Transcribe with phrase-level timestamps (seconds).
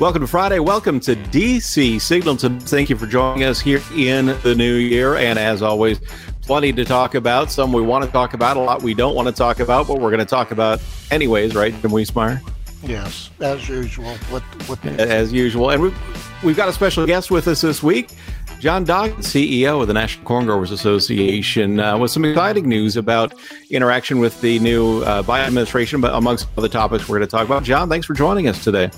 [0.00, 0.58] Welcome to Friday.
[0.58, 2.60] Welcome to DC Signalton.
[2.60, 5.14] Thank you for joining us here in the new year.
[5.14, 6.00] And as always,
[6.42, 7.52] plenty to talk about.
[7.52, 10.00] Some we want to talk about, a lot we don't want to talk about, but
[10.00, 12.40] we're going to talk about anyways, right, Jim Wiesemeyer?
[12.82, 14.16] Yes, as usual.
[14.32, 15.70] With as usual.
[15.70, 18.10] And we've, we've got a special guest with us this week.
[18.58, 23.32] John Doggett, CEO of the National Corn Growers Association, uh, with some exciting news about
[23.70, 27.46] interaction with the new uh, Biden administration, but amongst other topics we're going to talk
[27.46, 27.62] about.
[27.62, 28.90] John, thanks for joining us today.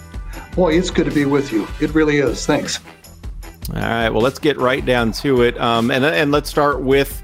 [0.56, 1.68] Boy, it's good to be with you.
[1.82, 2.46] It really is.
[2.46, 2.80] Thanks.
[3.68, 4.08] All right.
[4.08, 7.22] Well, let's get right down to it, um, and and let's start with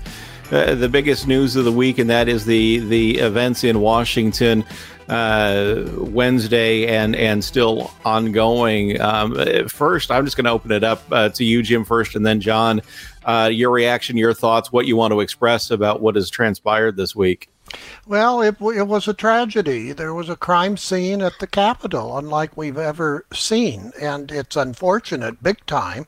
[0.53, 4.65] uh, the biggest news of the week, and that is the the events in Washington
[5.09, 9.01] uh, Wednesday and and still ongoing.
[9.01, 9.35] Um,
[9.69, 12.41] first, I'm just going to open it up uh, to you, Jim, first, and then
[12.41, 12.83] John.
[13.25, 17.17] Uh, your reaction, your thoughts, what you want to express about what has transpired this
[17.17, 17.52] week.
[18.07, 19.93] Well, it, it was a tragedy.
[19.93, 25.43] There was a crime scene at the Capitol, unlike we've ever seen, and it's unfortunate,
[25.43, 26.07] big time.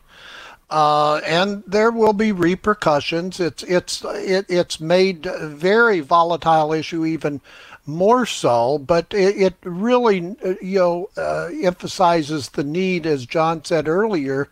[0.70, 3.38] Uh, and there will be repercussions.
[3.38, 7.40] It's it's it, it's made a very volatile issue even
[7.86, 13.64] more so, but it, it really uh, you know uh, emphasizes the need, as John
[13.64, 14.48] said earlier,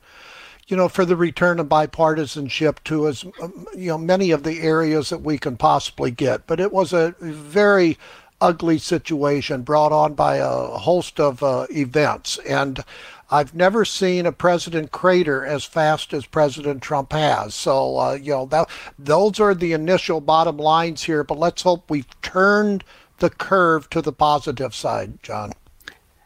[0.69, 4.61] you know, for the return of bipartisanship to as um, you know many of the
[4.61, 6.47] areas that we can possibly get.
[6.47, 7.99] But it was a very
[8.41, 12.85] ugly situation brought on by a host of uh, events, and
[13.31, 17.55] I've never seen a president crater as fast as President Trump has.
[17.55, 21.25] So uh, you know that those are the initial bottom lines here.
[21.25, 22.85] But let's hope we've turned
[23.19, 25.53] the curve to the positive side, John.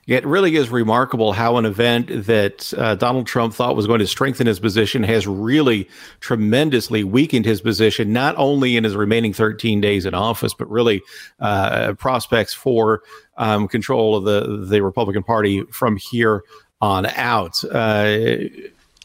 [0.07, 4.07] It really is remarkable how an event that uh, Donald Trump thought was going to
[4.07, 5.89] strengthen his position has really
[6.21, 11.03] tremendously weakened his position, not only in his remaining 13 days in office, but really
[11.41, 13.03] uh, prospects for
[13.37, 16.45] um, control of the, the Republican Party from here
[16.81, 17.65] on out.
[17.65, 18.39] Uh,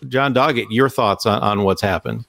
[0.07, 2.25] John Doggett, your thoughts on, on what's happened?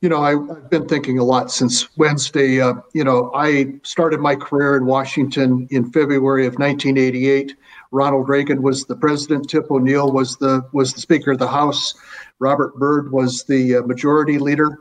[0.00, 2.60] You know, I, have been thinking a lot since Wednesday.
[2.60, 7.56] Uh, you know, I started my career in Washington in February of 1988
[7.96, 9.48] Ronald Reagan was the president.
[9.48, 11.94] Tip O'Neill was the was the Speaker of the House.
[12.38, 14.80] Robert Byrd was the uh, majority leader.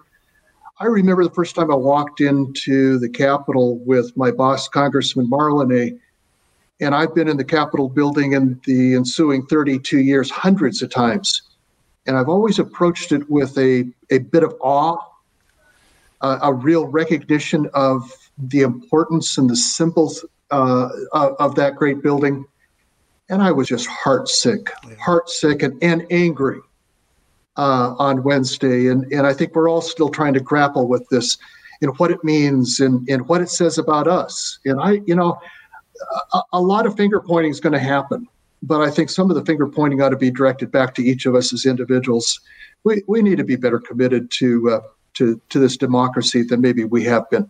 [0.82, 5.98] I remember the first time I walked into the Capitol with my boss, Congressman Marlin,
[6.82, 11.42] and I've been in the Capitol building in the ensuing 32 years hundreds of times.
[12.06, 14.98] And I've always approached it with a, a bit of awe,
[16.20, 22.04] uh, a real recognition of the importance and the symbols uh, of, of that great
[22.04, 22.46] building
[23.30, 24.68] and I was just heartsick,
[25.04, 26.60] heartsick and, and angry
[27.58, 28.88] uh, on Wednesday.
[28.88, 31.38] And, and I think we're all still trying to grapple with this
[31.82, 34.60] and what it means and, and what it says about us.
[34.66, 35.40] And I, you know,
[36.34, 38.28] a, a lot of finger pointing is going to happen,
[38.62, 41.26] but I think some of the finger pointing ought to be directed back to each
[41.26, 42.40] of us as individuals.
[42.84, 44.82] We, we need to be better committed to, uh,
[45.16, 47.50] to, to this democracy than maybe we have been.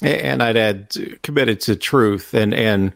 [0.00, 2.92] And I'd add committed to truth and, and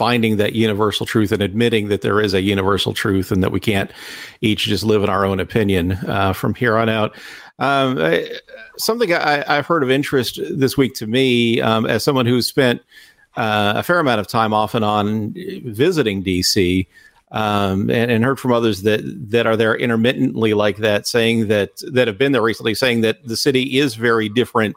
[0.00, 3.60] finding that universal truth and admitting that there is a universal truth and that we
[3.60, 3.90] can't
[4.40, 7.14] each just live in our own opinion uh, from here on out.
[7.58, 8.26] Um, I,
[8.78, 12.80] something I, have heard of interest this week to me, um, as someone who's spent
[13.36, 15.34] uh, a fair amount of time off and on
[15.66, 16.86] visiting DC,
[17.30, 21.82] um, and, and, heard from others that that are there intermittently like that, saying that
[21.92, 24.74] that have been there recently, saying that the city is very different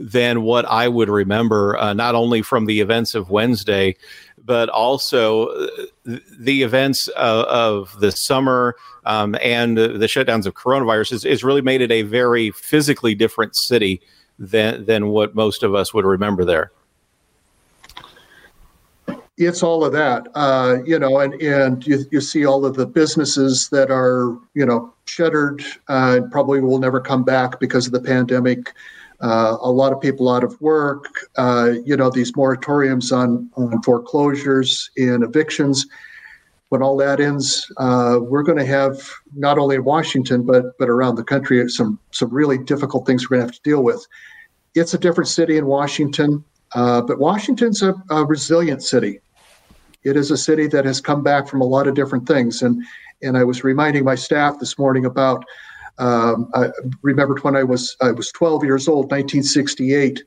[0.00, 3.96] than what I would remember, uh, not only from the events of Wednesday,
[4.44, 5.66] but also uh,
[6.38, 11.80] the events of, of the summer um, and the shutdowns of coronavirus has, really made
[11.80, 14.00] it a very physically different city
[14.38, 16.72] than than what most of us would remember there.
[19.36, 22.86] It's all of that, uh, you know, and and you, you see all of the
[22.86, 28.00] businesses that are you know shuttered, uh, probably will never come back because of the
[28.00, 28.74] pandemic
[29.20, 31.04] uh, a lot of people out of work,
[31.36, 35.86] uh, you know, these moratoriums on, on foreclosures and evictions.
[36.70, 38.96] When all that ends, uh, we're going to have
[39.34, 43.38] not only in Washington but but around the country some some really difficult things we're
[43.38, 44.06] going to have to deal with.
[44.76, 46.44] It's a different city in Washington,
[46.76, 49.20] uh, but Washington's a, a resilient city.
[50.04, 52.80] It is a city that has come back from a lot of different things, and
[53.20, 55.44] and I was reminding my staff this morning about
[56.00, 56.70] um, I
[57.02, 60.22] remembered when I was I was 12 years old, 1968.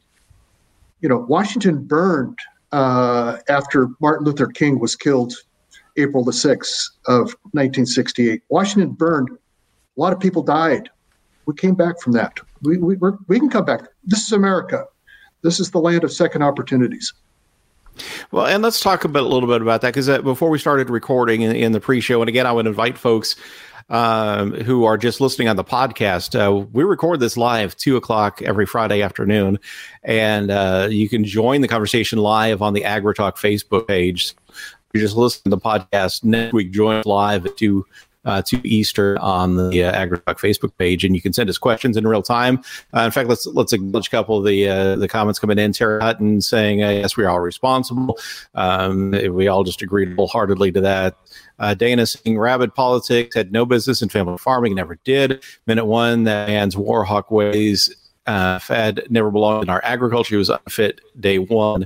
[1.01, 2.37] You know, Washington burned
[2.71, 5.33] uh, after Martin Luther King was killed,
[5.97, 8.43] April the 6th of 1968.
[8.49, 9.29] Washington burned.
[9.31, 10.89] A lot of people died.
[11.45, 12.39] We came back from that.
[12.61, 12.95] We we
[13.27, 13.81] we can come back.
[14.05, 14.85] This is America.
[15.41, 17.13] This is the land of second opportunities.
[18.31, 20.89] Well, and let's talk about a little bit about that because uh, before we started
[20.89, 23.35] recording in, in the pre-show, and again, I would invite folks
[23.89, 26.35] um, who are just listening on the podcast.
[26.39, 29.59] Uh, we record this live two o'clock every Friday afternoon,
[30.03, 34.35] and uh, you can join the conversation live on the AgriTalk Facebook page.
[34.93, 36.71] You just listen to the podcast next week.
[36.71, 37.85] Join live at two
[38.25, 41.97] uh, to Easter on the uh, AgriTalk Facebook page, and you can send us questions
[41.97, 42.61] in real time.
[42.95, 45.73] Uh, in fact, let's let's acknowledge a couple of the uh, the comments coming in.
[45.73, 48.17] Tara Hutton saying, uh, "Yes, we are all responsible."
[48.55, 51.17] Um, we all just agreed wholeheartedly to that.
[51.59, 56.23] Uh, Dana saying, "Rabid politics had no business in family farming, never did." Minute one,
[56.23, 57.95] that man's Warhawk ways.
[58.25, 60.35] Uh, Fed never belonged in our agriculture.
[60.35, 61.85] He was unfit day one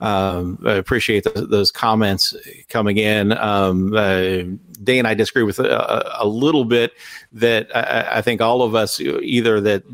[0.00, 2.34] um, I appreciate the, those comments
[2.68, 3.32] coming in.
[3.32, 4.44] Um, uh,
[4.88, 6.92] and I disagree with a, a little bit
[7.32, 9.84] that I, I, think all of us either that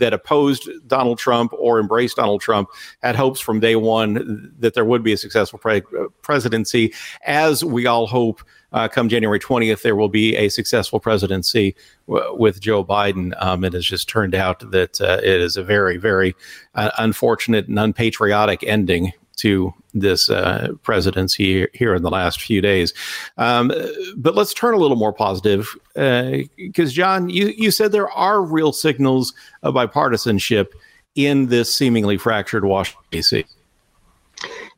[0.00, 2.70] that opposed Donald Trump or embraced Donald Trump
[3.02, 5.82] had hopes from day one that there would be a successful pre-
[6.22, 6.92] presidency,
[7.26, 8.42] as we all hope.
[8.72, 11.74] Uh, come January 20th, there will be a successful presidency
[12.06, 13.34] w- with Joe Biden.
[13.42, 16.36] Um, it has just turned out that uh, it is a very, very
[16.76, 22.94] uh, unfortunate and unpatriotic ending to this uh, presidency here in the last few days.
[23.38, 23.72] Um,
[24.16, 28.42] but let's turn a little more positive because, uh, John, you, you said there are
[28.42, 30.68] real signals of bipartisanship
[31.14, 33.44] in this seemingly fractured Washington, D.C.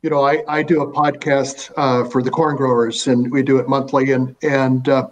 [0.01, 3.57] You know, I, I do a podcast uh, for the corn growers, and we do
[3.57, 4.11] it monthly.
[4.11, 5.07] And, and uh,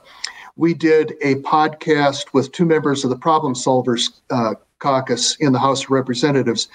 [0.58, 5.60] we did a podcast with two members of the Problem Solvers uh, Caucus in the
[5.60, 6.68] House of Representatives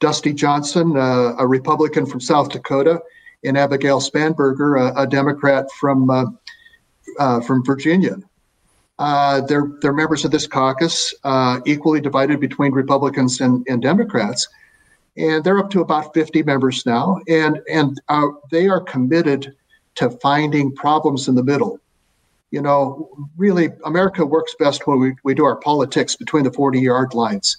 [0.00, 3.00] Dusty Johnson, uh, a Republican from South Dakota,
[3.44, 6.26] and Abigail Spanberger, a, a Democrat from uh,
[7.18, 8.16] uh, from Virginia.
[8.98, 14.48] Uh, they're they're members of this caucus, uh, equally divided between Republicans and, and Democrats,
[15.16, 19.54] and they're up to about 50 members now, and and uh, they are committed
[19.96, 21.78] to finding problems in the middle.
[22.50, 26.80] You know, really, America works best when we, we do our politics between the 40
[26.80, 27.58] yard lines,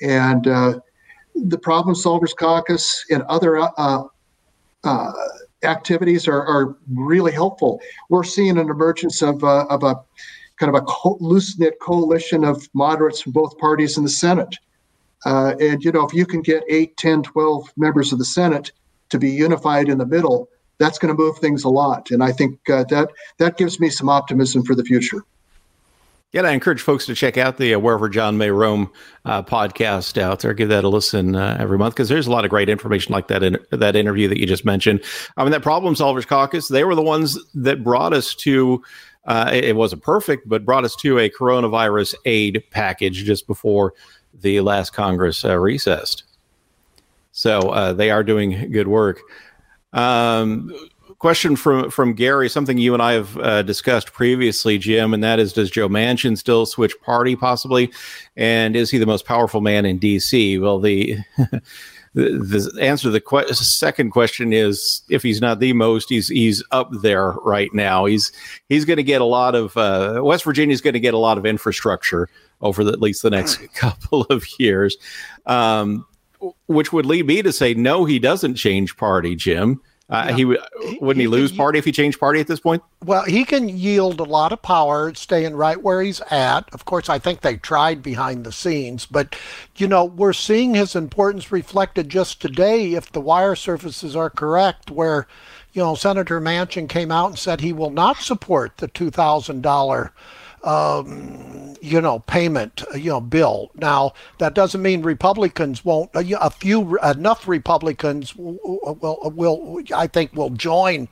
[0.00, 0.46] and
[1.46, 4.04] the Problem Solvers Caucus and other uh,
[4.84, 5.12] uh,
[5.62, 7.80] activities are, are, really helpful.
[8.08, 9.96] We're seeing an emergence of, uh, of a
[10.58, 14.54] kind of a co- loose knit coalition of moderates from both parties in the Senate.
[15.26, 18.72] Uh, and, you know, if you can get 8, 10, 12 members of the Senate
[19.10, 20.48] to be unified in the middle,
[20.78, 22.10] that's going to move things a lot.
[22.10, 25.24] And I think uh, that that gives me some optimism for the future.
[26.30, 28.90] Yeah, I encourage folks to check out the uh, Wherever John May Roam
[29.24, 30.52] uh, podcast out there.
[30.52, 33.28] Give that a listen uh, every month because there's a lot of great information like
[33.28, 35.02] that in that interview that you just mentioned.
[35.38, 38.82] I mean, that Problem Solvers Caucus, they were the ones that brought us to.
[39.24, 43.94] Uh, it, it wasn't perfect, but brought us to a coronavirus aid package just before
[44.34, 46.24] the last Congress uh, recessed.
[47.32, 49.20] So uh, they are doing good work.
[49.94, 50.74] Um,
[51.18, 55.38] question from from Gary, something you and I have uh, discussed previously, Jim, and that
[55.38, 57.92] is: Does Joe Manchin still switch party, possibly,
[58.36, 60.58] and is he the most powerful man in D.C.?
[60.58, 61.18] Well, the
[62.14, 66.62] the, answer to the que- second question is: If he's not the most, he's he's
[66.70, 68.06] up there right now.
[68.06, 68.32] He's
[68.68, 71.38] he's going to get a lot of uh, West Virginia's going to get a lot
[71.38, 72.28] of infrastructure
[72.60, 74.96] over the, at least the next couple of years.
[75.46, 76.06] Um,
[76.68, 79.80] which would lead me to say no, he doesn't change party, Jim.
[80.10, 80.36] Uh, yeah.
[80.36, 80.58] He would
[81.00, 82.82] wouldn't he, he lose party if he changed party at this point?
[83.04, 86.72] Well, he can yield a lot of power, staying right where he's at.
[86.72, 89.36] Of course, I think they tried behind the scenes, but
[89.76, 94.90] you know we're seeing his importance reflected just today, if the wire surfaces are correct,
[94.90, 95.26] where
[95.74, 99.62] you know Senator Manchin came out and said he will not support the two thousand
[99.62, 100.12] dollar
[100.64, 103.70] um, you know, payment, you know, bill.
[103.74, 106.10] Now, that doesn't mean Republicans won't.
[106.14, 111.08] A few enough Republicans will, will, will I think, will join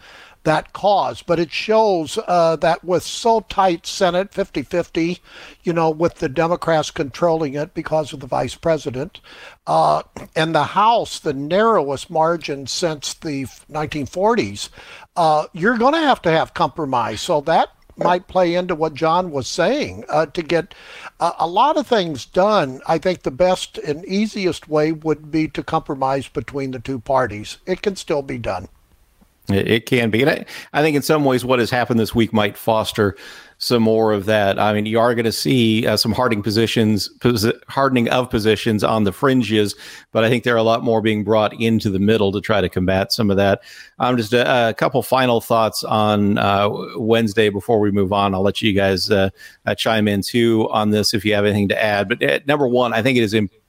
[0.47, 1.23] that cause.
[1.23, 5.21] But it shows uh, that with so tight Senate 50 50,
[5.62, 9.21] you know, with the Democrats controlling it because of the vice president,
[9.67, 10.03] uh,
[10.35, 14.71] and the House, the narrowest margin since the 1940s,
[15.17, 17.21] uh, you're going to have to have compromise.
[17.21, 20.75] So that might play into what John was saying uh, to get
[21.21, 22.81] uh, a lot of things done.
[22.87, 27.59] I think the best and easiest way would be to compromise between the two parties.
[27.67, 28.69] It can still be done.
[29.49, 30.23] It, can be.
[30.23, 33.17] And I, I think in some ways what has happened this week might foster
[33.59, 34.59] some more of that.
[34.59, 38.85] I mean, you are going to see uh, some hardening positions, posi- hardening of positions
[38.85, 39.75] on the fringes,
[40.13, 42.61] but I think there are a lot more being brought into the middle to try
[42.61, 43.63] to combat some of that.
[43.99, 48.35] Um, just a, a couple final thoughts on uh, Wednesday before we move on.
[48.35, 49.31] I'll let you guys uh,
[49.65, 52.09] uh chime in too on this if you have anything to add.
[52.09, 53.63] But uh, number one, I think it is important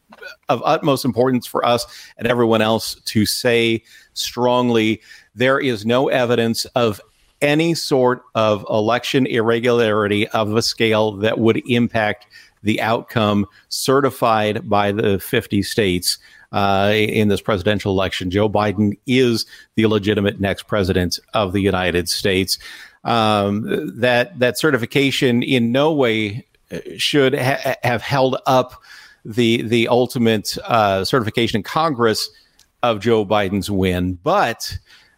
[0.50, 1.86] of utmost importance for us
[2.18, 5.02] and everyone else to say strongly
[5.36, 7.02] there is no evidence of
[7.42, 12.28] any sort of election irregularity of a scale that would impact
[12.64, 16.18] the outcome certified by the 50 states
[16.52, 18.32] uh, in this presidential election.
[18.32, 22.58] Joe Biden is the legitimate next president of the United States.
[23.04, 23.64] Um,
[24.00, 26.46] that that certification in no way
[26.98, 28.82] should ha- have held up
[29.24, 32.30] the the ultimate uh, certification in Congress
[32.84, 34.78] of Joe Biden's win, but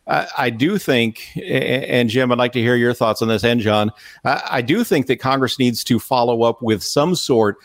[0.10, 3.92] I do think, and Jim, I'd like to hear your thoughts on this, and John,
[4.24, 7.58] I do think that Congress needs to follow up with some sort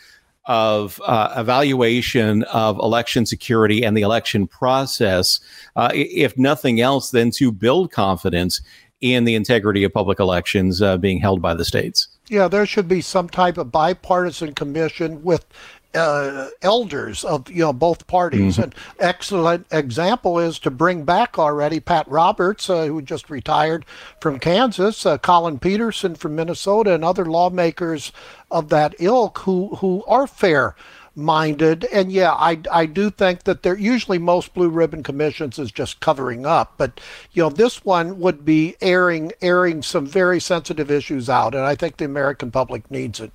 [0.45, 5.39] of uh, evaluation of election security and the election process,
[5.75, 8.61] uh, if nothing else, than to build confidence
[9.01, 12.07] in the integrity of public elections uh, being held by the states.
[12.27, 15.45] Yeah, there should be some type of bipartisan commission with
[15.95, 18.57] uh, elders of you know both parties.
[18.57, 18.63] Mm-hmm.
[18.63, 23.85] An excellent example is to bring back already Pat Roberts, uh, who just retired
[24.19, 28.11] from Kansas, uh, Collin Peterson from Minnesota, and other lawmakers
[28.51, 30.75] of that ilk who who are fair
[31.15, 31.85] minded.
[31.85, 35.99] And yeah, I, I do think that they're usually most blue ribbon commissions is just
[35.99, 36.99] covering up, but
[37.31, 41.75] you know this one would be airing airing some very sensitive issues out, and I
[41.75, 43.31] think the American public needs it.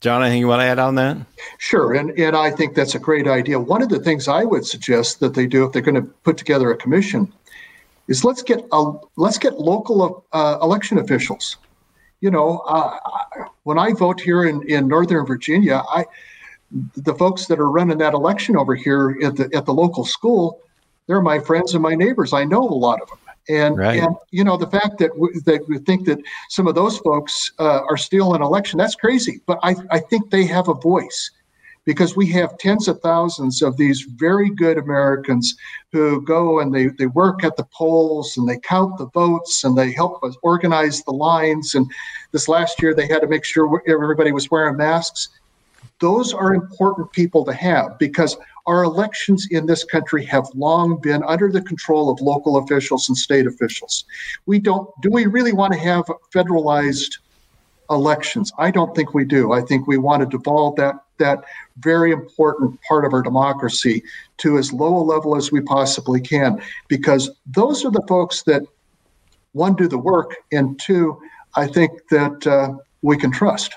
[0.00, 1.18] John, anything you want to add on that?
[1.58, 3.60] Sure, and and I think that's a great idea.
[3.60, 6.38] One of the things I would suggest that they do if they're going to put
[6.38, 7.30] together a commission
[8.08, 11.58] is let's get a, let's get local uh, election officials.
[12.20, 12.98] You know, uh,
[13.64, 16.06] when I vote here in, in Northern Virginia, I
[16.96, 20.60] the folks that are running that election over here at the at the local school,
[21.06, 22.32] they're my friends and my neighbors.
[22.32, 23.18] I know a lot of them.
[23.48, 24.00] And, right.
[24.00, 26.18] and you know the fact that we, that we think that
[26.50, 29.40] some of those folks uh, are stealing an election that's crazy.
[29.46, 31.30] But I, I think they have a voice
[31.84, 35.56] because we have tens of thousands of these very good Americans
[35.92, 39.76] who go and they, they work at the polls and they count the votes and
[39.76, 41.74] they help us organize the lines.
[41.74, 41.90] And
[42.32, 45.28] this last year they had to make sure everybody was wearing masks.
[46.00, 51.22] Those are important people to have because our elections in this country have long been
[51.24, 54.04] under the control of local officials and state officials.
[54.46, 56.04] We don't, do we really want to have
[56.34, 57.18] federalized
[57.90, 58.52] elections?
[58.58, 59.52] I don't think we do.
[59.52, 61.44] I think we want to devolve that, that
[61.78, 64.02] very important part of our democracy
[64.38, 68.62] to as low a level as we possibly can, because those are the folks that,
[69.52, 71.20] one, do the work, and two,
[71.56, 73.74] I think that uh, we can trust.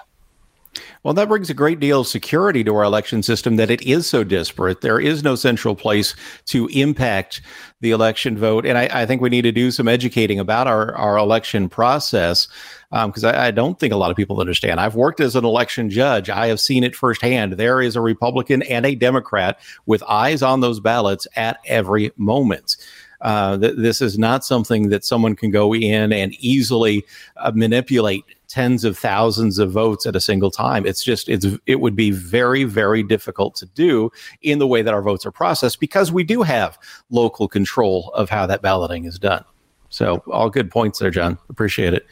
[1.03, 4.07] Well, that brings a great deal of security to our election system that it is
[4.07, 4.79] so disparate.
[4.79, 7.41] There is no central place to impact
[7.81, 8.65] the election vote.
[8.65, 12.47] And I, I think we need to do some educating about our, our election process
[12.89, 14.79] because um, I, I, don't think a lot of people understand.
[14.79, 17.53] I've worked as an election judge, I have seen it firsthand.
[17.53, 22.77] There is a Republican and a Democrat with eyes on those ballots at every moment.
[23.19, 27.05] Uh, th- this is not something that someone can go in and easily
[27.37, 30.85] uh, manipulate tens of thousands of votes at a single time.
[30.85, 34.11] It's just it's it would be very very difficult to do
[34.43, 36.77] in the way that our votes are processed because we do have
[37.09, 39.43] local control of how that balloting is done.
[39.89, 41.39] So all good points there, John.
[41.49, 42.05] Appreciate it.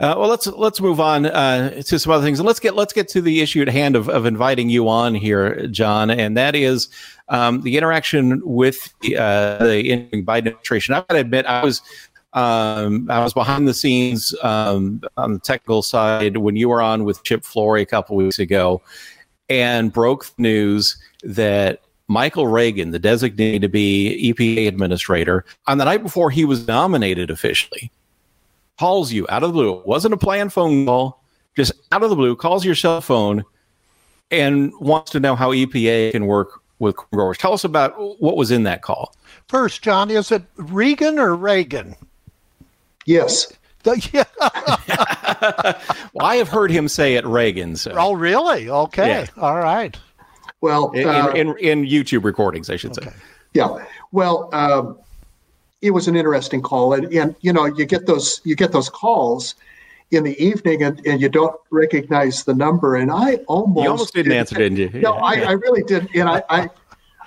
[0.00, 2.92] Uh, well, let's let's move on uh, to some other things, and let's get let's
[2.92, 6.56] get to the issue at hand of, of inviting you on here, John, and that
[6.56, 6.88] is
[7.28, 10.94] um, the interaction with the, uh, the Biden administration.
[10.94, 11.80] I've got to admit, I was
[12.34, 17.04] um, I was behind the scenes um, on the technical side when you were on
[17.04, 18.80] with Chip Flory a couple weeks ago
[19.48, 25.84] and broke the news that Michael Regan, the designated to be EPA administrator, on the
[25.84, 27.90] night before he was nominated officially,
[28.78, 29.78] calls you out of the blue.
[29.78, 31.22] It wasn't a planned phone call,
[31.54, 33.44] just out of the blue, calls your cell phone
[34.30, 37.36] and wants to know how EPA can work with growers.
[37.38, 39.14] Tell us about what was in that call.
[39.48, 41.94] First, John, is it Regan or Reagan?
[43.06, 43.52] Yes.
[44.12, 44.24] yeah.
[46.12, 47.76] well, I have heard him say it Reagan.
[47.76, 47.92] So.
[47.96, 48.68] Oh, really?
[48.68, 49.08] Okay.
[49.08, 49.26] Yeah.
[49.42, 49.96] All right.
[50.60, 53.10] Well, in, uh, in, in, YouTube recordings, I should okay.
[53.10, 53.16] say.
[53.54, 53.84] Yeah.
[54.12, 54.98] Well, um,
[55.80, 58.88] it was an interesting call, and, and you know, you get those you get those
[58.88, 59.56] calls
[60.12, 64.14] in the evening, and, and you don't recognize the number, and I almost you almost
[64.14, 65.00] didn't, didn't answer, didn't you?
[65.00, 66.70] No, I, I really did, and I, I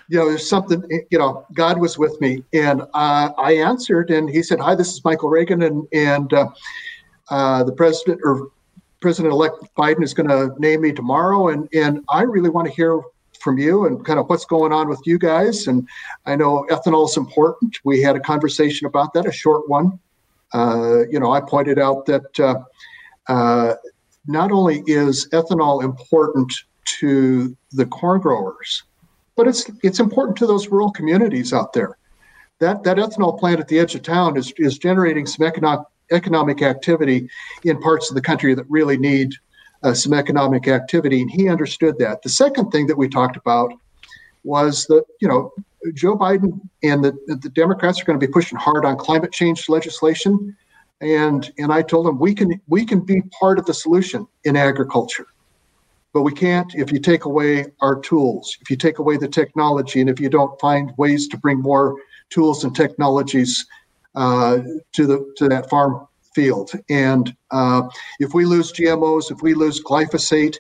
[0.10, 2.44] you know, there's something, you know, God was with me.
[2.54, 5.64] And uh, I answered, and he said, Hi, this is Michael Regan.
[5.64, 6.50] And, and uh,
[7.30, 8.50] uh, the president or
[9.02, 11.50] President elect Biden is going to name me tomorrow.
[11.50, 13.02] And, and I really want to hear
[13.40, 15.68] from you and kind of what's going on with you guys.
[15.68, 15.88] And
[16.26, 17.78] I know ethanol is important.
[17.84, 20.00] We had a conversation about that, a short one.
[20.54, 22.56] Uh, you know, I pointed out that uh,
[23.28, 23.76] uh,
[24.26, 26.52] not only is ethanol important
[27.00, 28.84] to the corn growers,
[29.36, 31.98] but it's it's important to those rural communities out there.
[32.60, 36.62] That that ethanol plant at the edge of town is is generating some economic economic
[36.62, 37.28] activity
[37.64, 39.34] in parts of the country that really need
[39.84, 42.22] uh, some economic activity, and he understood that.
[42.22, 43.74] The second thing that we talked about
[44.44, 45.52] was that you know
[45.94, 49.68] Joe Biden and the the Democrats are going to be pushing hard on climate change
[49.68, 50.56] legislation,
[51.02, 54.56] and and I told him we can we can be part of the solution in
[54.56, 55.28] agriculture,
[56.16, 60.00] but we can't if you take away our tools, if you take away the technology,
[60.00, 61.94] and if you don't find ways to bring more
[62.30, 63.66] tools and technologies
[64.16, 64.60] uh,
[64.94, 66.72] to the to that farm field.
[66.90, 67.82] And uh,
[68.22, 70.56] if we lose GMOs, if we lose glyphosate,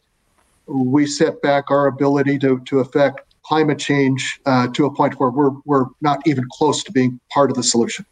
[0.67, 5.29] we set back our ability to to affect climate change uh, to a point where
[5.29, 8.05] we're we're not even close to being part of the solution.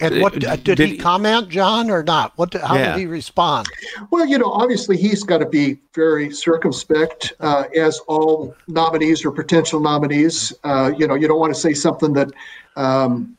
[0.00, 2.32] And what did, did he comment, John, or not?
[2.36, 2.52] What?
[2.54, 2.92] How yeah.
[2.92, 3.66] did he respond?
[4.10, 9.32] Well, you know, obviously he's got to be very circumspect, uh, as all nominees or
[9.32, 10.52] potential nominees.
[10.64, 12.30] Uh, you know, you don't want to say something that
[12.76, 13.36] um,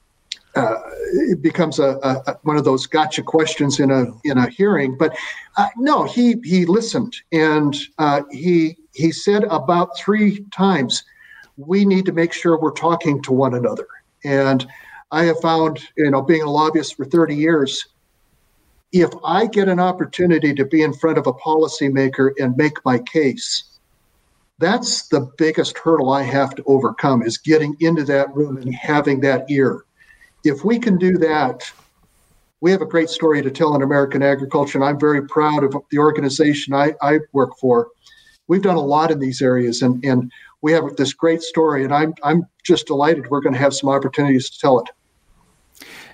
[0.56, 0.80] uh,
[1.30, 4.98] it becomes a, a, one of those gotcha questions in a in a hearing.
[4.98, 5.16] But
[5.58, 11.04] uh, no, he he listened and uh, he he said about three times,
[11.58, 13.88] we need to make sure we're talking to one another
[14.24, 14.68] and
[15.12, 17.86] I have found, you know, being a lobbyist for 30 years,
[18.92, 23.00] if I get an opportunity to be in front of a policymaker and make my
[23.00, 23.80] case,
[24.60, 29.20] that's the biggest hurdle I have to overcome is getting into that room and having
[29.22, 29.86] that ear.
[30.44, 31.72] If we can do that,
[32.60, 35.76] we have a great story to tell in American agriculture, and I'm very proud of
[35.92, 37.90] the organization I, I work for.
[38.48, 41.94] We've done a lot in these areas, and, and we have this great story, and
[41.94, 44.90] I'm, I'm just delighted we're going to have some opportunities to tell it.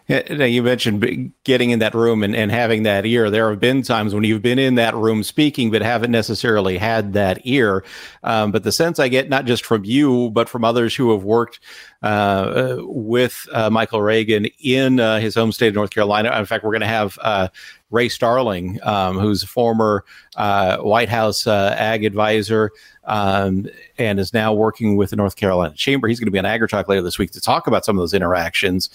[0.07, 3.29] You mentioned getting in that room and, and having that ear.
[3.29, 7.13] There have been times when you've been in that room speaking, but haven't necessarily had
[7.13, 7.85] that ear.
[8.21, 11.23] Um, but the sense I get, not just from you, but from others who have
[11.23, 11.61] worked
[12.01, 16.37] uh, with uh, Michael Regan in uh, his home state of North Carolina.
[16.37, 17.47] In fact, we're going to have uh,
[17.89, 20.03] Ray Starling, um, who's a former
[20.35, 22.71] uh, White House uh, ag advisor
[23.05, 26.07] um, and is now working with the North Carolina Chamber.
[26.07, 28.13] He's going to be on AgriTalk later this week to talk about some of those
[28.13, 28.89] interactions.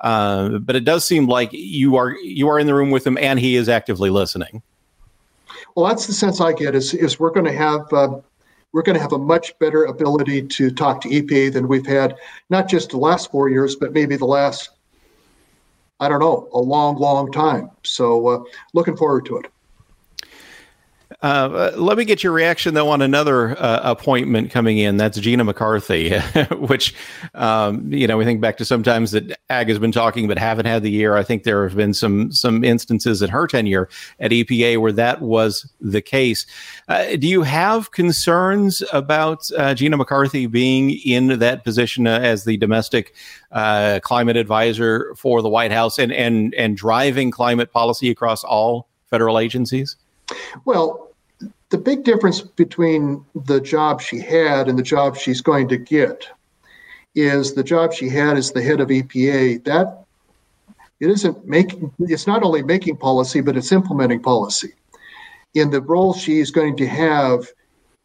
[0.00, 3.18] Uh, but it does seem like you are you are in the room with him,
[3.18, 4.62] and he is actively listening.
[5.74, 6.74] Well, that's the sense I get.
[6.74, 8.20] Is is we're going to have uh,
[8.72, 12.16] we're going to have a much better ability to talk to EPA than we've had,
[12.48, 14.70] not just the last four years, but maybe the last
[16.00, 17.70] I don't know a long, long time.
[17.82, 19.46] So, uh, looking forward to it.
[21.22, 24.96] Uh, let me get your reaction though on another uh, appointment coming in.
[24.96, 26.16] That's Gina McCarthy,
[26.52, 26.94] which
[27.34, 30.66] um, you know we think back to sometimes that Ag has been talking but haven't
[30.66, 31.16] had the year.
[31.16, 33.88] I think there have been some some instances in her tenure
[34.20, 36.46] at EPA where that was the case.
[36.86, 42.44] Uh, do you have concerns about uh, Gina McCarthy being in that position uh, as
[42.44, 43.14] the domestic
[43.50, 49.40] climate advisor for the White House and and and driving climate policy across all federal
[49.40, 49.96] agencies?
[50.64, 51.10] Well,
[51.70, 56.26] the big difference between the job she had and the job she's going to get
[57.14, 59.64] is the job she had as the head of EPA.
[59.64, 60.04] That
[61.00, 64.74] it isn't making it's not only making policy, but it's implementing policy.
[65.54, 67.48] In the role she's going to have,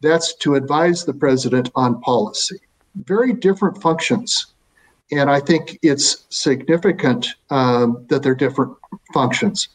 [0.00, 2.58] that's to advise the president on policy.
[3.04, 4.46] Very different functions.
[5.12, 8.76] And I think it's significant um, that they're different
[9.14, 9.68] functions.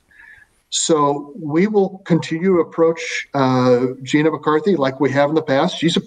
[0.71, 5.77] So we will continue to approach uh, Gina McCarthy like we have in the past.
[5.77, 6.01] She's, a,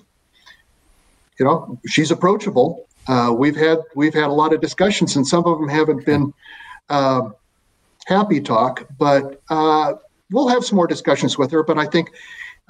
[1.38, 2.88] you know, she's approachable.
[3.06, 6.32] Uh, we've had we've had a lot of discussions, and some of them haven't been
[6.88, 7.28] uh,
[8.06, 8.88] happy talk.
[8.98, 9.94] But uh,
[10.30, 11.62] we'll have some more discussions with her.
[11.62, 12.10] But I think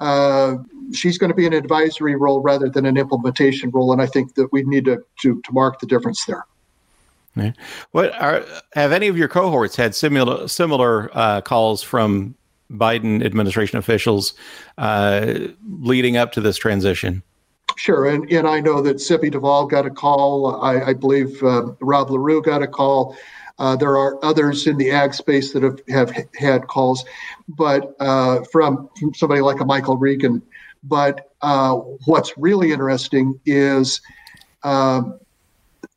[0.01, 0.57] uh,
[0.91, 4.35] she's going to be an advisory role rather than an implementation role, and I think
[4.35, 6.43] that we need to to, to mark the difference there.
[7.35, 7.51] Yeah.
[7.91, 12.35] What are have any of your cohorts had similar similar uh, calls from
[12.71, 14.33] Biden administration officials
[14.77, 15.35] uh,
[15.67, 17.23] leading up to this transition?
[17.77, 20.61] Sure, and and I know that Zippy Duvall got a call.
[20.61, 23.17] I, I believe uh, Rob Larew got a call.
[23.57, 27.05] Uh, there are others in the ag space that have, have had calls,
[27.47, 30.41] but uh, from, from somebody like a Michael Regan.
[30.83, 34.01] But uh, what's really interesting is
[34.63, 35.19] um,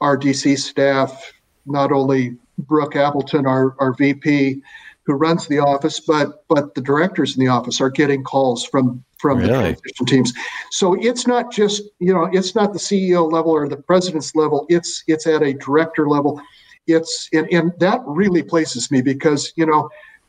[0.01, 1.33] our DC staff,
[1.67, 4.63] not only Brooke Appleton, our, our VP,
[5.05, 9.03] who runs the office, but but the directors in the office are getting calls from
[9.19, 9.49] from really?
[9.49, 10.33] the transition teams.
[10.71, 14.67] So it's not just you know it's not the CEO level or the president's level.
[14.69, 16.41] It's it's at a director level.
[16.87, 19.89] It's and, and that really places me because you know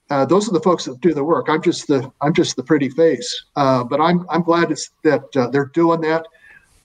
[0.10, 1.50] Uh, those are the folks that do the work.
[1.50, 3.30] I'm just the I'm just the pretty face.
[3.56, 4.70] Uh, but I'm I'm glad
[5.04, 6.26] that uh, they're doing that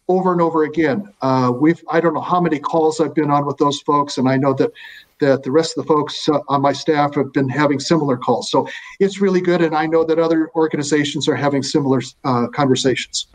[0.08, 1.12] over and over again.
[1.22, 4.28] Uh, we've I don't know how many calls I've been on with those folks, and
[4.28, 4.72] I know that
[5.20, 8.50] that the rest of the folks uh, on my staff have been having similar calls.
[8.50, 8.68] So
[9.00, 13.26] it's really good, and I know that other organizations are having similar uh, conversations.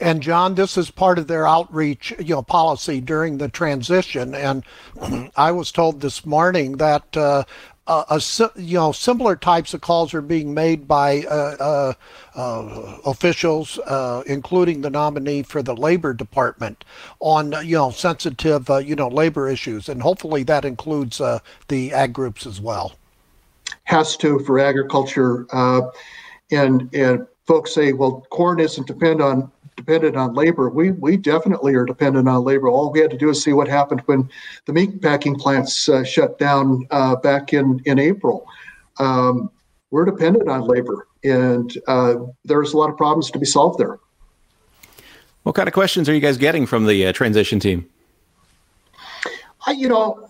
[0.00, 4.34] And John, this is part of their outreach, you know, policy during the transition.
[4.34, 4.64] And
[5.36, 7.44] I was told this morning that uh,
[7.86, 11.92] uh, a, you know similar types of calls are being made by uh, uh,
[12.34, 16.84] uh officials, uh, including the nominee for the labor department,
[17.20, 21.20] on you know sensitive uh, you know labor issues, and hopefully that includes
[21.68, 22.94] the ag groups as well.
[23.84, 25.46] Has to for agriculture,
[26.50, 30.68] and and folks say, well, corn isn't depend on dependent on labor.
[30.68, 32.68] We we definitely are dependent on labor.
[32.68, 34.28] All we had to do is see what happened when
[34.66, 38.46] the meat packing plants uh, shut down uh, back in in April.
[38.98, 39.50] Um,
[39.90, 43.98] we're dependent on labor, and uh, there's a lot of problems to be solved there.
[45.44, 47.88] What kind of questions are you guys getting from the uh, transition team?
[49.66, 50.28] I, you know,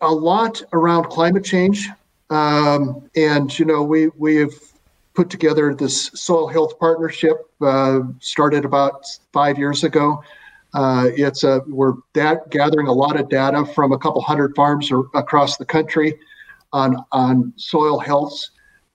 [0.00, 1.88] a lot around climate change,
[2.30, 4.71] um, and you know, we we've
[5.14, 7.36] put together this soil health partnership.
[7.60, 10.22] Uh, started about five years ago.
[10.74, 15.04] Uh, it's a we're gathering a lot of data from a couple hundred farms or,
[15.14, 16.18] across the country
[16.72, 18.42] on on soil health.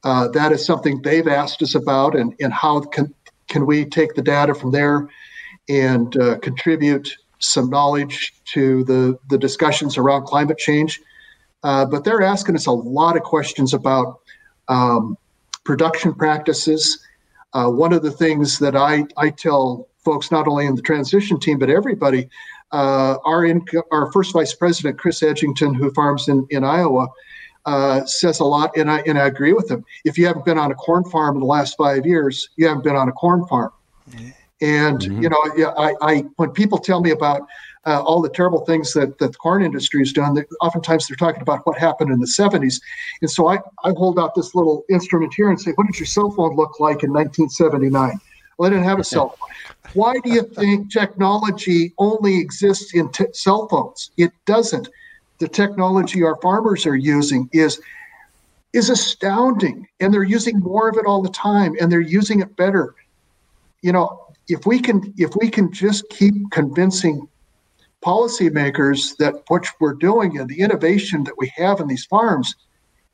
[0.03, 3.13] Uh, that is something they've asked us about, and and how can
[3.47, 5.07] can we take the data from there
[5.69, 10.99] and uh, contribute some knowledge to the the discussions around climate change.
[11.63, 14.19] Uh, but they're asking us a lot of questions about
[14.67, 15.17] um,
[15.67, 17.05] production practices.
[17.53, 21.37] Uh, one of the things that I, I tell folks, not only in the transition
[21.39, 22.29] team, but everybody,
[22.71, 27.07] uh, our, in, our first vice president, Chris Edgington, who farms in, in Iowa,
[27.65, 29.83] uh, says a lot, and I, and I agree with him.
[30.05, 32.85] If you haven't been on a corn farm in the last five years, you haven't
[32.85, 33.71] been on a corn farm.
[34.09, 34.29] Mm-hmm.
[34.61, 35.21] And mm-hmm.
[35.21, 37.41] you know, I, I when people tell me about
[37.87, 40.37] uh, all the terrible things that, that the corn industry has done.
[40.61, 42.81] oftentimes they're talking about what happened in the 70s.
[43.21, 46.05] And so I, I hold out this little instrument here and say, what did your
[46.05, 48.19] cell phone look like in 1979?
[48.57, 49.49] Well, I didn't have a cell phone.
[49.93, 54.11] Why do you think technology only exists in t- cell phones?
[54.17, 54.89] It doesn't.
[55.39, 57.79] The technology our farmers are using is
[58.73, 62.55] is astounding, and they're using more of it all the time, and they're using it
[62.57, 62.95] better.
[63.81, 67.27] You know, if we can if we can just keep convincing
[68.07, 72.55] policymakers that what we're doing and the innovation that we have in these farms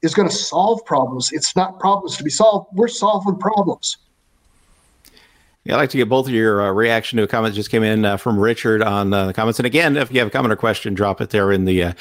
[0.04, 1.32] is going to solve problems.
[1.32, 2.68] It's not problems to be solved.
[2.74, 3.98] We're solving problems.
[5.64, 7.72] Yeah, I'd like to get both of your uh, reaction to a comment that just
[7.72, 9.60] came in uh, from Richard on uh, the comments.
[9.60, 11.94] And again, if you have a comment or question, drop it there in the uh,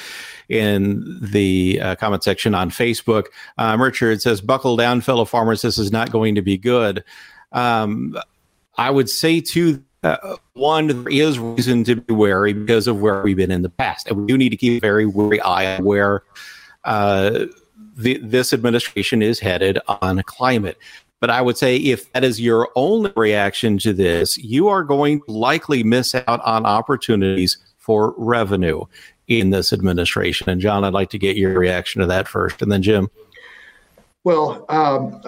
[0.49, 3.27] in the uh, comment section on Facebook.
[3.57, 5.63] Um, Richard says, "Buckle down, fellow farmers.
[5.63, 7.05] This is not going to be good."
[7.53, 8.19] Um,
[8.77, 13.23] I would say too uh, one, there is reason to be wary because of where
[13.23, 15.77] we've been in the past, and we do need to keep a very wary eye
[15.77, 16.23] on where
[16.85, 17.47] uh,
[17.97, 20.79] the, this administration is headed on climate.
[21.21, 25.21] But I would say if that is your only reaction to this, you are going
[25.21, 28.85] to likely miss out on opportunities for revenue
[29.29, 30.51] in this administration.
[30.51, 33.09] And John, I'd like to get your reaction to that first, and then Jim.
[34.25, 35.21] Well, um,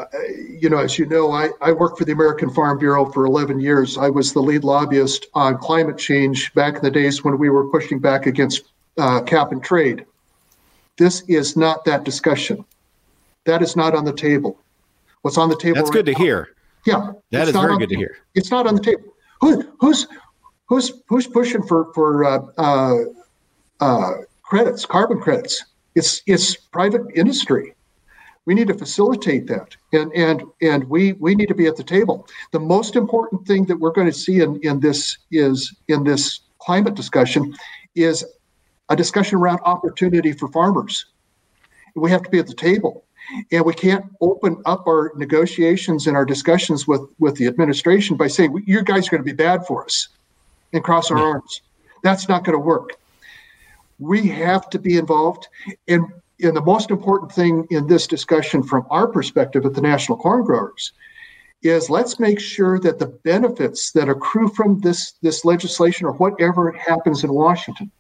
[0.49, 3.59] you know, as you know, I, I worked for the American Farm Bureau for 11
[3.59, 3.99] years.
[3.99, 7.69] I was the lead lobbyist on climate change back in the days when we were
[7.69, 8.63] pushing back against
[8.97, 10.07] uh, cap and trade.
[10.97, 12.65] This is not that discussion.
[13.47, 14.61] That is not on the table.
[15.23, 15.75] What's on the table?
[15.75, 16.49] That's right good to now, hear.
[16.87, 18.19] Yeah, that is very good to hear.
[18.35, 19.03] It's not on the table.
[19.41, 20.07] Who, who's
[20.69, 22.97] who's who's pushing for for uh, uh,
[23.81, 25.65] uh credits, carbon credits?
[25.97, 27.74] It's it's private industry
[28.47, 29.77] we need to facilitate that.
[29.93, 32.27] And and and we we need to be at the table.
[32.53, 36.41] The most important thing that we're going to see in in this is in this
[36.59, 37.55] climate discussion
[37.95, 38.25] is
[38.89, 41.07] a discussion around opportunity for farmers.
[41.95, 43.05] We have to be at the table.
[43.51, 48.27] And we can't open up our negotiations and our discussions with with the administration by
[48.29, 50.09] saying you guys are going to be bad for us
[50.75, 51.63] and cross our arms.
[52.03, 52.91] That's not going to work.
[53.99, 55.49] We have to be involved
[55.89, 60.19] and and the most important thing in this discussion from our perspective at the National
[60.19, 60.93] Corn Growers
[61.63, 66.73] is let's make sure that the benefits that accrue from this, this legislation or whatever
[66.73, 67.91] happens in Washington,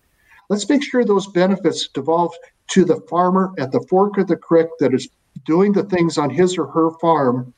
[0.51, 2.35] let's make sure those benefits devolve
[2.69, 5.09] to the farmer at the fork of the creek that is
[5.47, 7.55] doing the things on his or her farm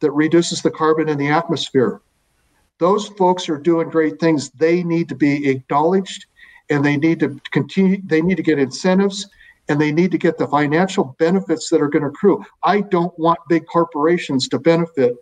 [0.00, 2.00] that reduces the carbon in the atmosphere.
[2.78, 4.50] Those folks are doing great things.
[4.50, 6.26] They need to be acknowledged
[6.70, 9.28] and they need to continue, they need to get incentives
[9.68, 12.44] and they need to get the financial benefits that are going to accrue.
[12.64, 15.14] I don't want big corporations to benefit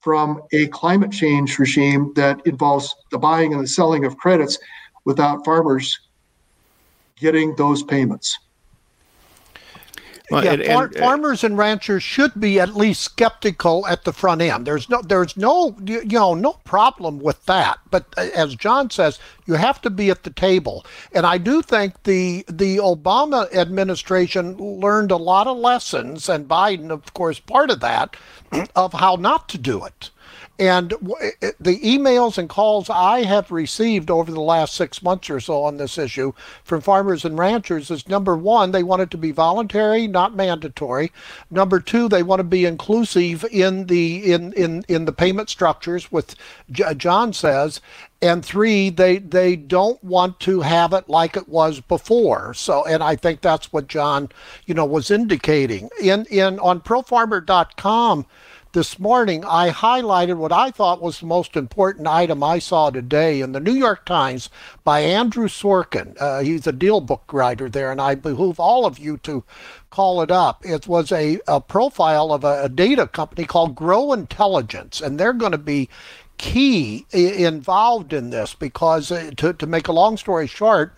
[0.00, 4.58] from a climate change regime that involves the buying and the selling of credits
[5.04, 5.98] without farmers
[7.16, 8.38] getting those payments.
[10.30, 14.04] Well, yeah, and, far, and, uh, farmers and ranchers should be at least skeptical at
[14.04, 14.66] the front end.
[14.66, 17.78] There's no, there's no, you know, no problem with that.
[17.90, 20.84] But uh, as John says, you have to be at the table.
[21.12, 26.90] And I do think the the Obama administration learned a lot of lessons, and Biden,
[26.90, 28.16] of course, part of that,
[28.76, 30.10] of how not to do it.
[30.58, 35.62] And the emails and calls I have received over the last six months or so
[35.62, 36.32] on this issue
[36.64, 41.12] from farmers and ranchers is number one, they want it to be voluntary, not mandatory.
[41.48, 46.10] Number two, they want to be inclusive in the in in in the payment structures,
[46.10, 46.34] with
[46.72, 47.80] John says.
[48.20, 52.52] And three, they they don't want to have it like it was before.
[52.52, 54.28] So, and I think that's what John,
[54.66, 58.26] you know, was indicating in in on ProFarmer.com
[58.72, 63.40] this morning, I highlighted what I thought was the most important item I saw today
[63.40, 64.50] in the New York Times
[64.84, 66.16] by Andrew Sorkin.
[66.20, 69.44] Uh, he's a DealBook writer there, and I behoove all of you to
[69.90, 70.64] call it up.
[70.66, 75.32] It was a, a profile of a, a data company called Gro Intelligence, and they're
[75.32, 75.88] going to be
[76.36, 80.97] key involved in this because, uh, to, to make a long story short,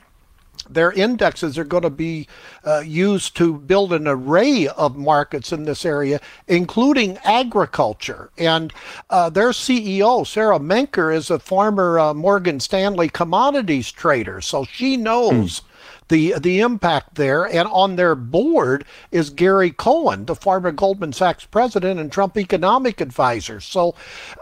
[0.75, 2.27] their indexes are going to be
[2.65, 8.31] uh, used to build an array of markets in this area, including agriculture.
[8.39, 8.73] And
[9.09, 14.97] uh, their CEO, Sarah Menker, is a former uh, Morgan Stanley commodities trader, so she
[14.97, 15.61] knows.
[15.61, 15.65] Mm
[16.11, 17.47] the the impact there.
[17.47, 23.01] And on their board is Gary Cohn, the former Goldman Sachs president and Trump economic
[23.01, 23.61] advisor.
[23.61, 23.95] So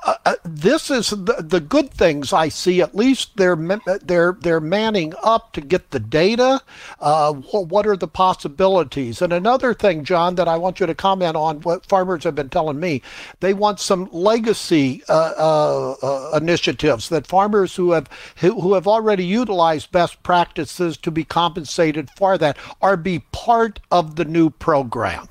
[0.04, 2.82] uh, uh, this is the, the good things I see.
[2.82, 3.56] At least they're
[4.02, 6.60] they're they're manning up to get the data.
[7.00, 9.22] Uh, what are the possibilities?
[9.22, 12.48] And another thing, John, that I want you to comment on what farmers have been
[12.48, 13.02] telling me,
[13.40, 18.88] they want some legacy uh, uh, uh, initiatives that farmers who have who, who have
[18.88, 24.24] already utilized best practices to be compensated compensated for that or be part of the
[24.24, 25.28] new program?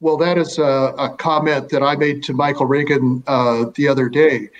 [0.00, 4.08] Well, that is a, a comment that I made to Michael Regan uh, the other
[4.08, 4.50] day.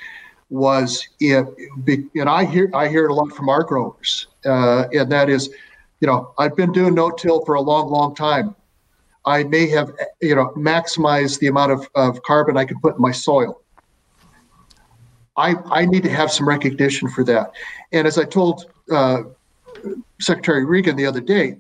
[0.51, 1.47] Was if
[1.87, 5.49] and I hear I hear it a lot from our growers, uh, and that is,
[6.01, 8.55] you know, I've been doing no-till for a long, long time.
[9.25, 13.01] I may have, you know, maximized the amount of, of carbon I can put in
[13.01, 13.63] my soil.
[15.37, 17.51] I, I need to have some recognition for that.
[17.93, 19.23] And as I told uh,
[20.21, 21.57] Secretary Regan the other day,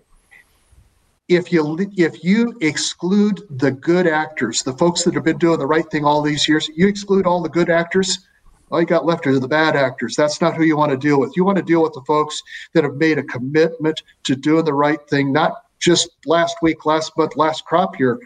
[1.28, 5.66] if you if you exclude the good actors, the folks that have been doing the
[5.66, 8.26] right thing all these years, you exclude all the good actors,
[8.70, 10.16] all you got left are the bad actors.
[10.16, 11.37] That's not who you want to deal with.
[11.37, 14.74] You want to deal with the folks that have made a commitment to doing the
[14.74, 18.18] right thing, not just last week, last month, last crop year,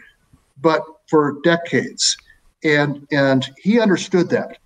[0.59, 2.17] but for decades.
[2.63, 4.57] And and he understood that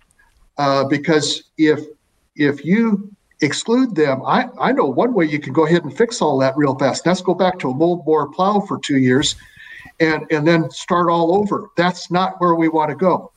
[0.58, 1.86] uh, because if
[2.34, 6.22] if you exclude them, I, I know one way you can go ahead and fix
[6.22, 7.06] all that real fast.
[7.06, 9.34] Let's go back to a moldboard plow for two years
[10.00, 11.68] and, and then start all over.
[11.76, 13.32] That's not where we want to go.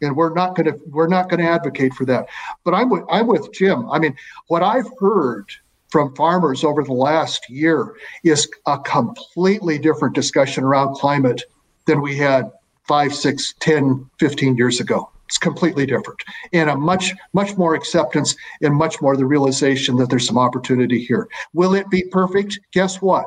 [0.00, 2.26] And we're not going to we're not going to advocate for that.
[2.64, 3.88] But I'm with I'm with Jim.
[3.88, 4.16] I mean,
[4.48, 5.46] what I've heard
[5.90, 11.42] from farmers over the last year is a completely different discussion around climate
[11.86, 12.50] than we had
[12.88, 15.11] five, six, 10, 15 years ago.
[15.32, 20.10] It's completely different and a much, much more acceptance and much more the realization that
[20.10, 21.26] there's some opportunity here.
[21.54, 22.60] Will it be perfect?
[22.72, 23.24] Guess what?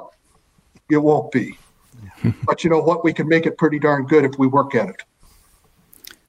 [0.91, 1.57] It won't be.
[2.43, 3.03] but you know what?
[3.03, 5.01] We can make it pretty darn good if we work at it.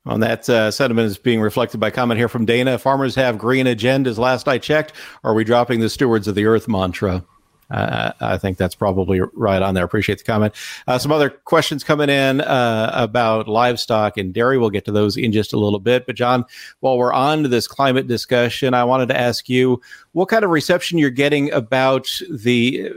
[0.06, 2.78] On that uh, sentiment is being reflected by comment here from Dana.
[2.78, 4.16] Farmers have green agendas.
[4.16, 7.22] Last I checked, are we dropping the stewards of the earth mantra?
[7.70, 9.84] Uh, I think that's probably right on there.
[9.84, 10.54] Appreciate the comment.
[10.86, 14.58] Uh, some other questions coming in uh, about livestock and dairy.
[14.58, 16.06] We'll get to those in just a little bit.
[16.06, 16.44] But John,
[16.80, 19.80] while we're on to this climate discussion, I wanted to ask you
[20.12, 22.92] what kind of reception you're getting about the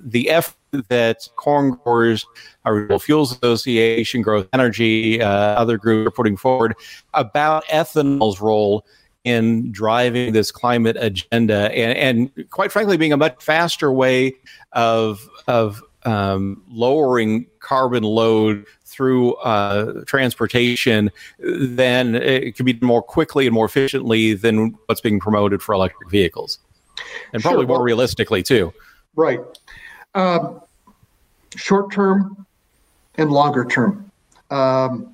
[0.00, 0.56] the effort
[0.88, 2.24] that corn growers,
[2.64, 6.74] Renewable Fuels Association, Growth Energy, uh, other groups are putting forward
[7.12, 8.86] about ethanol's role
[9.24, 14.34] in driving this climate agenda and, and quite frankly being a much faster way
[14.72, 23.46] of of um, lowering carbon load through uh, transportation then it can be more quickly
[23.46, 26.58] and more efficiently than what's being promoted for electric vehicles.
[27.32, 27.68] And probably sure.
[27.68, 28.72] more realistically too.
[29.16, 29.40] Right.
[30.14, 30.60] Um,
[31.56, 32.46] short term
[33.16, 34.10] and longer term.
[34.50, 35.11] Um,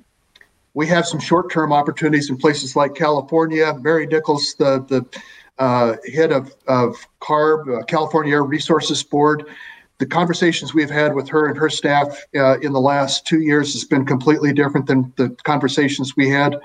[0.73, 3.73] we have some short-term opportunities in places like California.
[3.81, 5.05] Mary Nichols, the the
[5.57, 9.45] uh, head of, of CARB, uh, California Air Resources Board.
[9.97, 13.73] The conversations we've had with her and her staff uh, in the last two years
[13.73, 16.57] has been completely different than the conversations we had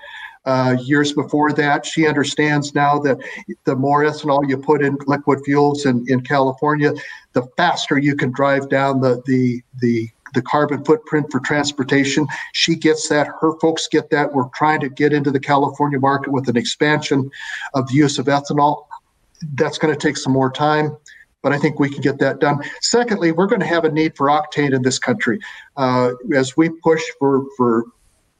[0.44, 1.84] uh, years before that.
[1.84, 3.18] She understands now that
[3.64, 6.92] the more ethanol you put in liquid fuels in, in California,
[7.32, 12.26] the faster you can drive down the the the the carbon footprint for transportation.
[12.52, 13.28] She gets that.
[13.40, 14.32] Her folks get that.
[14.32, 17.30] We're trying to get into the California market with an expansion
[17.74, 18.86] of the use of ethanol.
[19.54, 20.96] That's going to take some more time,
[21.42, 22.62] but I think we can get that done.
[22.80, 25.38] Secondly, we're going to have a need for octane in this country
[25.76, 27.84] uh, as we push for for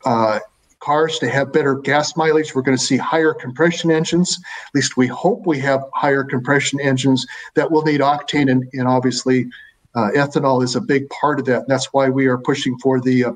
[0.05, 0.39] uh,
[0.81, 2.55] cars to have better gas mileage.
[2.55, 4.39] We're going to see higher compression engines.
[4.67, 8.87] At least we hope we have higher compression engines that will need octane, and, and
[8.87, 9.49] obviously
[9.95, 11.61] uh, ethanol is a big part of that.
[11.61, 13.33] And that's why we are pushing for the uh,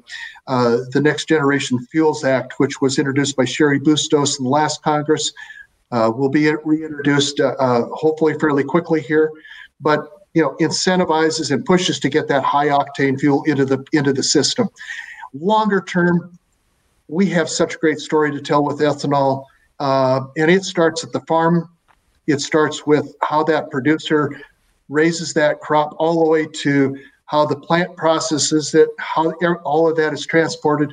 [0.46, 4.82] uh, the Next Generation Fuels Act, which was introduced by Cheri Bustos in the last
[4.82, 5.32] Congress.
[5.90, 9.30] Uh, will be reintroduced uh, uh, hopefully fairly quickly here,
[9.80, 14.12] but you know incentivizes and pushes to get that high octane fuel into the into
[14.12, 14.68] the system.
[15.32, 16.38] Longer term,
[17.06, 19.44] we have such a great story to tell with ethanol,
[19.80, 21.70] and it starts at the farm.
[22.26, 24.38] It starts with how that producer
[24.88, 26.96] raises that crop all the way to
[27.26, 29.32] how the plant processes it, how
[29.64, 30.92] all of that is transported.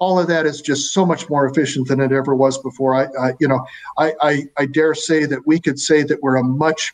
[0.00, 2.94] All of that is just so much more efficient than it ever was before.
[2.94, 3.64] I, I you know,
[3.98, 6.92] I, I, I dare say that we could say that we're a much,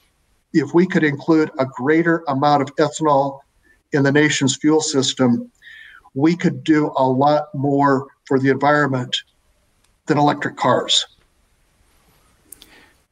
[0.52, 3.40] if we could include a greater amount of ethanol
[3.92, 5.50] in the nation's fuel system,
[6.14, 9.16] we could do a lot more for the environment
[10.06, 11.06] than electric cars.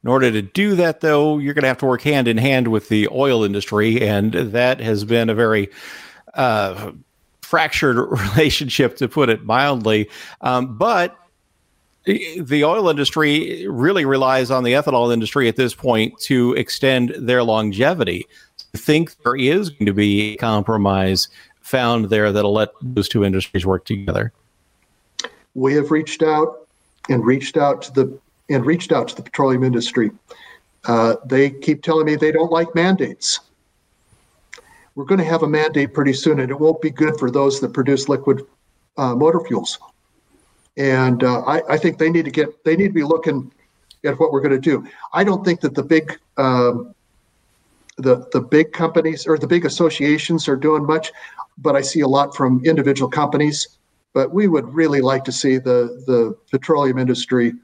[0.04, 2.68] In order to do that, though, you're going to have to work hand in hand
[2.68, 5.70] with the oil industry, and that has been a very
[6.34, 6.92] uh,
[7.40, 7.96] fractured
[8.36, 10.10] relationship, to put it mildly.
[10.42, 11.16] Um, but
[12.04, 17.42] the oil industry really relies on the ethanol industry at this point to extend their
[17.42, 18.26] longevity.
[18.74, 21.28] I think there is going to be a compromise
[21.62, 24.34] found there that'll let those two industries work together.
[25.54, 26.68] We have reached out
[27.08, 28.18] and reached out to the
[28.50, 30.10] and reached out to the petroleum industry.
[30.84, 33.40] Uh, they keep telling me they don't like mandates.
[34.94, 37.60] We're going to have a mandate pretty soon, and it won't be good for those
[37.60, 38.42] that produce liquid
[38.96, 39.78] uh, motor fuels.
[40.76, 43.52] And uh, I, I, think they need to get they need to be looking
[44.04, 44.86] at what we're going to do.
[45.12, 46.94] I don't think that the big um,
[47.96, 51.12] the the big companies or the big associations are doing much,
[51.58, 53.78] but I see a lot from individual companies.
[54.12, 57.54] But we would really like to see the the petroleum industry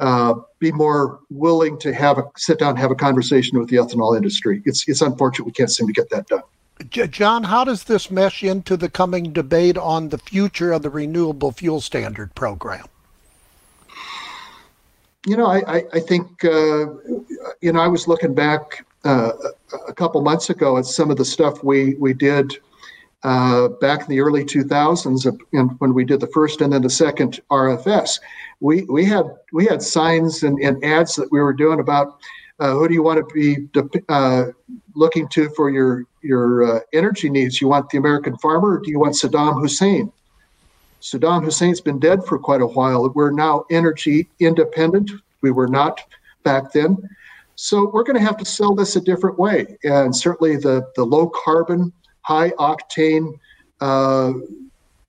[0.00, 3.76] uh, be more willing to have a sit down and have a conversation with the
[3.76, 4.62] ethanol industry.
[4.64, 6.42] It's it's unfortunate we can't seem to get that done.
[6.88, 11.52] John, how does this mesh into the coming debate on the future of the renewable
[11.52, 12.86] fuel standard program?
[15.26, 16.86] You know, I, I, I think, uh,
[17.60, 19.32] you know, I was looking back uh,
[19.86, 22.56] a couple months ago at some of the stuff we, we did
[23.22, 26.90] uh, back in the early 2000s and when we did the first and then the
[26.90, 28.18] second RFS.
[28.60, 32.18] We, we had we had signs and, and ads that we were doing about
[32.60, 33.68] uh, who do you want to be
[34.08, 34.46] uh,
[34.94, 37.60] looking to for your your uh, energy needs?
[37.60, 40.12] You want the American farmer, or do you want Saddam Hussein?
[41.00, 43.08] Saddam Hussein's been dead for quite a while.
[43.14, 45.10] We're now energy independent.
[45.40, 46.02] We were not
[46.42, 46.98] back then.
[47.56, 49.78] So we're going to have to sell this a different way.
[49.84, 51.92] And certainly the, the low carbon
[52.30, 53.36] high octane
[53.80, 54.32] uh,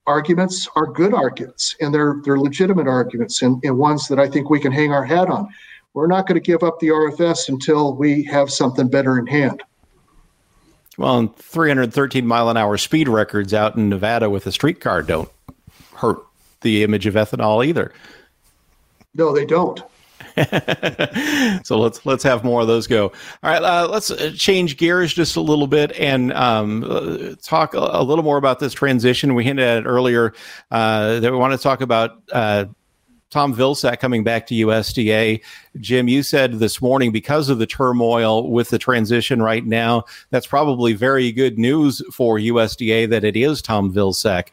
[0.08, 4.50] arguments are good arguments and they're they're legitimate arguments and, and ones that I think
[4.50, 5.48] we can hang our hat on.
[5.94, 9.62] We're not going to give up the RFS until we have something better in hand.
[10.98, 15.30] Well, 313 mile an hour speed records out in Nevada with a streetcar don't
[15.94, 16.18] hurt
[16.62, 17.94] the image of ethanol either.
[19.14, 19.84] No, they don't.
[21.64, 23.12] so let's let's have more of those go.
[23.44, 27.74] All right, uh, let's uh, change gears just a little bit and um, uh, talk
[27.74, 29.36] a, a, little more about this transition.
[29.36, 30.34] We hinted at earlier
[30.72, 32.22] uh, that we want to talk about.
[32.32, 32.66] Uh,
[33.32, 35.42] Tom Vilsack coming back to USDA.
[35.80, 40.46] Jim, you said this morning because of the turmoil with the transition right now, that's
[40.46, 44.50] probably very good news for USDA that it is Tom Vilsack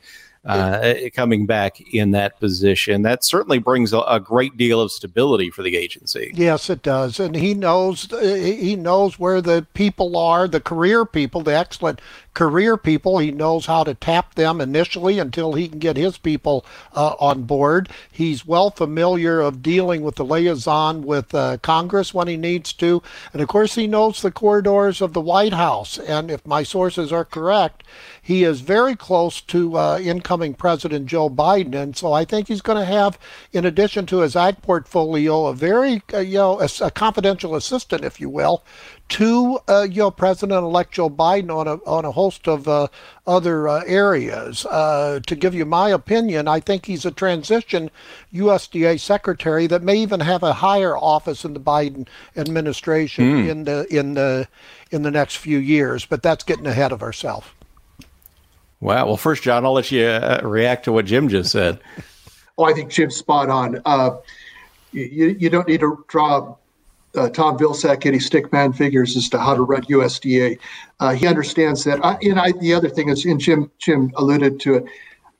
[0.49, 3.03] uh, eh, eh, coming back in that position.
[3.03, 6.31] That certainly brings a, a, great deal of stability for the agency.
[6.35, 11.05] Yes, it does, and he knows eh, he knows where the people are, the career
[11.05, 12.01] people, the excellent
[12.39, 13.19] career people.
[13.19, 16.65] He knows how to tap them initially until he can get his people
[16.95, 17.89] uh, on board.
[18.13, 23.03] He's well familiar of dealing with the liaison with uh, Congress when he needs to.
[23.33, 25.99] And of course, he knows the corridors of the White House.
[25.99, 27.83] And if my sources are correct,
[28.29, 32.61] he is very close to uh, incoming President Joe Biden, and so I think he's
[32.61, 33.19] going to have,
[33.55, 38.05] in addition to his ag portfolio, a very uh, you know a, a, confidential assistant,
[38.05, 38.63] if you will,
[39.09, 42.89] to uh, you know President-elect Joe Biden on a on a host of uh,
[43.27, 44.67] other uh, areas.
[44.67, 47.91] Uh, to give you my opinion, I think he's a transition
[48.33, 52.07] USDA secretary that may even have a higher office in the Biden
[52.37, 53.49] administration mm.
[53.49, 54.49] in the in the
[54.91, 56.05] in the next few years.
[56.05, 57.47] But that's getting ahead of ourselves.
[58.81, 59.07] Wow.
[59.07, 61.81] Well, first, John, I'll let you uh, react to what Jim just said.
[62.59, 63.81] oh, I think Jim's spot on.
[63.85, 64.19] Uh,
[64.93, 66.57] you, you don't need to draw
[67.15, 70.59] uh, Tom Vilsack any stickman figures as to how to run USDA.
[71.01, 72.05] Uh, he understands that.
[72.05, 74.85] I, and I, the other thing is, and Jim Jim alluded to it.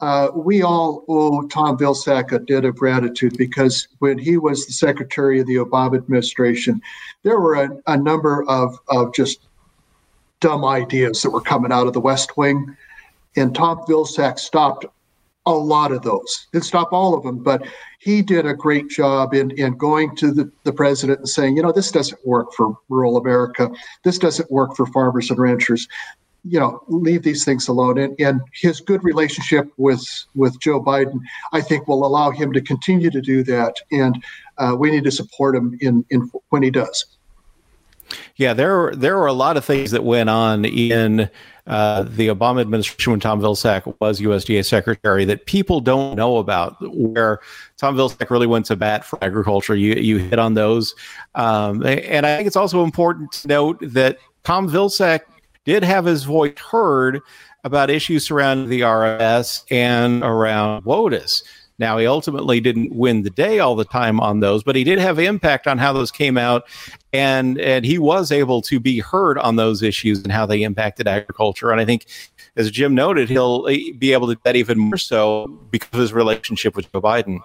[0.01, 4.73] Uh, we all owe Tom Vilsack a debt of gratitude because when he was the
[4.73, 6.81] secretary of the Obama administration,
[7.25, 9.49] there were a, a number of, of just
[10.39, 12.77] dumb ideas that were coming out of the West Wing
[13.39, 14.85] and Tom Vilsack stopped
[15.49, 16.47] a lot of those.
[16.53, 17.67] Didn't stop all of them, but
[17.99, 21.63] he did a great job in, in going to the, the president and saying, you
[21.63, 23.71] know, this doesn't work for rural America.
[24.05, 25.89] This doesn't work for farmers and ranchers.
[26.45, 27.99] You know, leave these things alone.
[27.99, 31.19] And, and his good relationship with with Joe Biden,
[31.53, 33.75] I think, will allow him to continue to do that.
[33.91, 34.23] And
[34.59, 37.18] uh, we need to support him in, in when he does.
[38.37, 41.31] Yeah, there there were a lot of things that went on in
[41.67, 46.77] uh, the Obama administration when Tom Vilsack was USDA secretary that people don't know about,
[46.81, 47.41] where
[47.77, 49.77] Tom Vilsack really went to bat for agriculture.
[49.77, 50.95] You you hit on those,
[51.35, 55.21] um, and I think it's also important to note that Tom Vilsack
[55.65, 57.21] did have his voice heard
[57.65, 61.43] about issues surrounding the RFS and around WOTUS.
[61.79, 64.99] Now, he ultimately didn't win the day all the time on those, but he did
[64.99, 66.69] have impact on how those came out,
[67.13, 71.07] and and he was able to be heard on those issues and how they impacted
[71.07, 71.71] agriculture.
[71.71, 72.07] And I think,
[72.57, 76.01] as Jim noted, he'll eh, be able to do that even more so because of
[76.01, 77.41] his relationship with Joe Biden.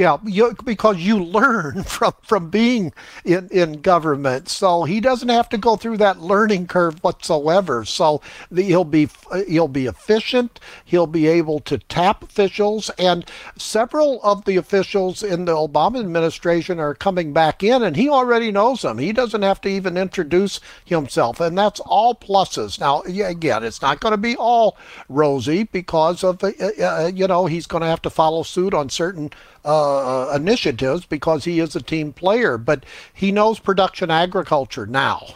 [0.00, 4.48] Yeah, you, because you learn from from being in in government.
[4.48, 7.84] So he doesn't have to go through that learning curve whatsoever.
[7.84, 9.10] So the, he'll be
[9.46, 10.58] he'll be efficient.
[10.86, 13.26] He'll be able to tap officials, and
[13.58, 18.50] several of the officials in the Obama administration are coming back in, and he already
[18.50, 18.96] knows them.
[18.96, 22.80] He doesn't have to even introduce himself, and that's all pluses.
[22.80, 24.78] Now, again, it's not going to be all
[25.10, 28.88] rosy because of uh, uh, you know he's going to have to follow suit on
[28.88, 29.30] certain
[29.64, 29.89] uh,
[30.34, 35.26] initiatives because he is a team player, but he knows production agriculture now.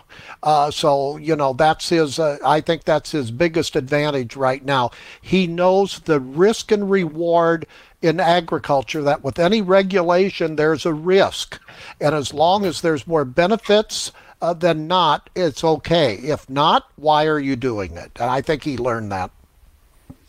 [0.43, 4.91] Uh, so, you know, that's his, uh, I think that's his biggest advantage right now.
[5.21, 7.67] He knows the risk and reward
[8.03, 11.59] in agriculture that with any regulation, there's a risk.
[12.01, 16.17] And as long as there's more benefits, uh, than not, it's okay.
[16.17, 18.13] If not, why are you doing it?
[18.21, 19.31] And I think he learned that.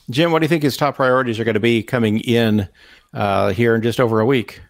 [0.10, 2.70] Jim, what do you think his top priorities are going to be coming in
[3.16, 4.62] uh, here in just over a week.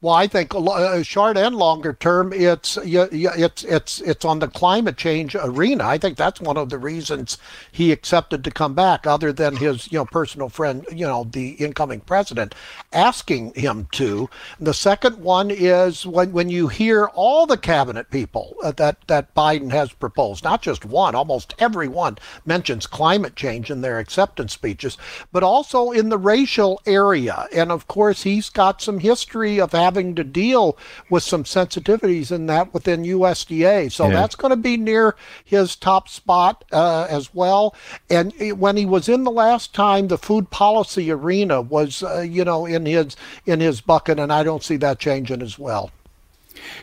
[0.00, 4.96] Well, I think uh, short and longer term, it's it's it's it's on the climate
[4.96, 5.84] change arena.
[5.84, 7.38] I think that's one of the reasons
[7.70, 11.50] he accepted to come back, other than his you know personal friend, you know, the
[11.52, 12.54] incoming president
[12.92, 14.28] asking him to.
[14.60, 19.34] The second one is when when you hear all the cabinet people uh, that that
[19.34, 24.52] Biden has proposed, not just one, almost every one mentions climate change in their acceptance
[24.52, 24.96] speeches,
[25.32, 27.46] but also in the racial area.
[27.54, 30.76] And of course, he's got some history of having to deal
[31.10, 33.90] with some sensitivities in that within USDA.
[33.92, 34.14] So yeah.
[34.14, 37.74] that's going to be near his top spot uh, as well.
[38.10, 42.44] And when he was in the last time, the food policy arena was, uh, you
[42.44, 45.90] know, in his in his bucket, and I don't see that changing as well.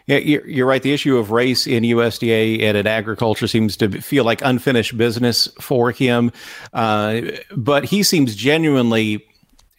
[0.07, 0.81] Yeah, you're, you're right.
[0.81, 5.47] The issue of race in USDA and in agriculture seems to feel like unfinished business
[5.59, 6.31] for him.
[6.73, 7.21] Uh,
[7.55, 9.25] but he seems genuinely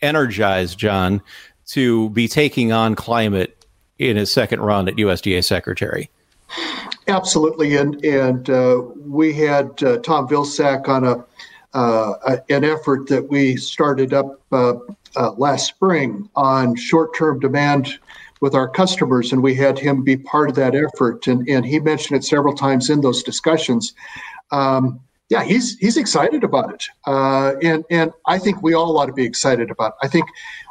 [0.02, 1.20] energized, John,
[1.72, 3.64] to be taking on climate
[3.98, 6.10] in his second run at USDA secretary.
[7.06, 11.24] Absolutely, and and uh, we had uh, Tom Vilsack on a
[11.72, 14.74] uh, an effort that we started up uh,
[15.16, 17.98] uh, last spring on short-term demand
[18.40, 21.26] with our customers, and we had him be part of that effort.
[21.26, 23.94] And and he mentioned it several times in those discussions.
[24.50, 29.06] Um, yeah, he's he's excited about it, uh, and and I think we all ought
[29.06, 30.06] to be excited about it.
[30.06, 30.26] I think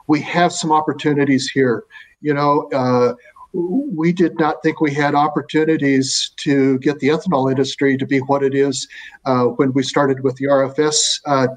[0.10, 1.86] we have some opportunities here.
[2.20, 3.14] You know, uh,
[3.54, 8.44] we did not think we had opportunities to get the ethanol industry to be what
[8.44, 8.88] it is
[9.26, 11.48] uh, when we started with the RFS uh,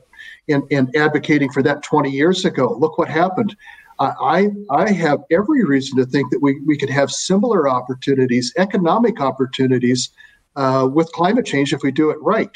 [0.46, 2.76] in, in advocating for that 20 years ago.
[2.78, 3.56] Look what happened.
[3.98, 9.20] I, I have every reason to think that we, we could have similar opportunities, economic
[9.20, 10.10] opportunities,
[10.56, 12.50] uh, with climate change if we do it right.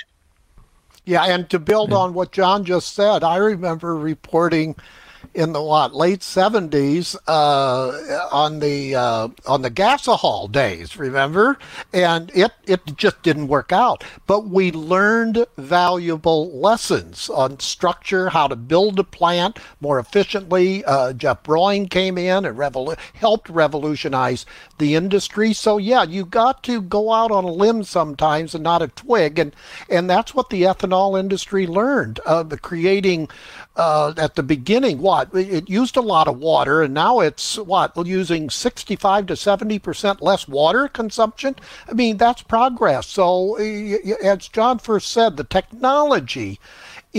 [1.04, 4.74] Yeah, and to build on what John just said, I remember reporting
[5.36, 10.96] in the what late seventies uh, on the uh, on the gasohol days.
[10.96, 11.58] Remember,
[11.92, 14.02] and it it just didn't work out.
[14.26, 20.82] But we learned valuable lessons on structure, how to build a plant more efficiently.
[20.84, 24.46] Uh, Jeff Broin came in and revolu- helped revolutionize
[24.78, 25.52] the industry.
[25.52, 29.38] So yeah, you got to go out on a limb sometimes and not a twig,
[29.38, 29.54] and
[29.90, 32.20] and that's what the ethanol industry learned.
[32.24, 33.28] Uh, creating
[33.76, 37.92] uh, at the beginning, what it used a lot of water, and now it's what
[38.06, 41.56] using 65 to 70 percent less water consumption.
[41.88, 43.06] I mean, that's progress.
[43.06, 46.58] So, as John first said, the technology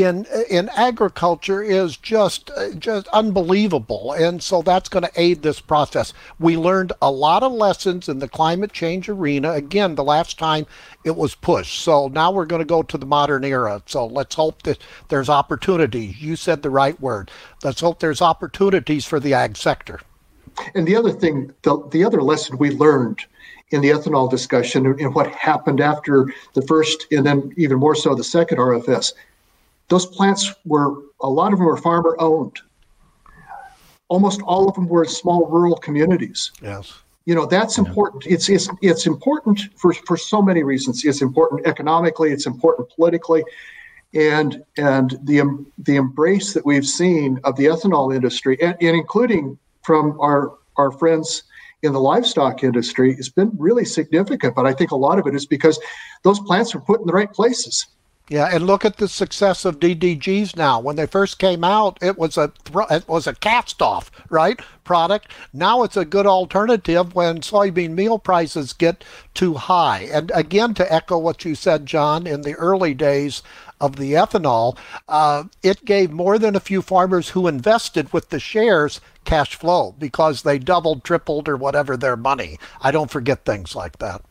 [0.04, 5.60] in in agriculture is just uh, just unbelievable, and so that's going to aid this
[5.60, 6.14] process.
[6.40, 9.52] We learned a lot of lessons in the climate change arena.
[9.52, 10.66] Again, the last time
[11.04, 13.82] it was pushed, so now we're going to go to the modern era.
[13.86, 14.80] So let's hope that
[15.10, 16.22] there's opportunities.
[16.22, 17.32] You said the right word.
[17.64, 20.00] Let's hope there's opportunities for the ag sector.
[20.76, 23.20] And the other thing, the, the other lesson we learned
[23.70, 28.16] in the ethanol discussion and what happened after the first and then even more so
[28.16, 29.14] the second RFS
[29.90, 32.60] those plants were, a lot of them were farmer owned.
[34.10, 36.52] Almost all of them were in small rural communities.
[36.62, 36.94] Yes.
[37.26, 37.86] You know, that's yeah.
[37.86, 38.26] important.
[38.26, 41.04] It's, it's, it's important for, for so many reasons.
[41.04, 43.44] It's important economically, it's important politically.
[44.14, 49.58] And, and the, the embrace that we've seen of the ethanol industry, and, and including
[49.84, 51.44] from our, our friends
[51.84, 54.56] in the livestock industry, has been really significant.
[54.56, 55.78] But I think a lot of it is because
[56.24, 57.86] those plants were put in the right places.
[58.30, 60.82] Yeah, and look at the success of DDGs now.
[60.82, 62.52] When they first came out, it was a
[62.92, 64.60] it was a cast off, right?
[64.84, 65.32] Product.
[65.54, 70.10] Now it's a good alternative when soybean meal prices get too high.
[70.12, 73.44] And again, to echo what you said, John, in the early days
[73.80, 78.42] of the ethanol, uh, it gave more than a few farmers who invested with the
[78.42, 82.60] shares cash flow because they doubled, tripled, or whatever their money.
[82.82, 84.22] I don't forget things like that.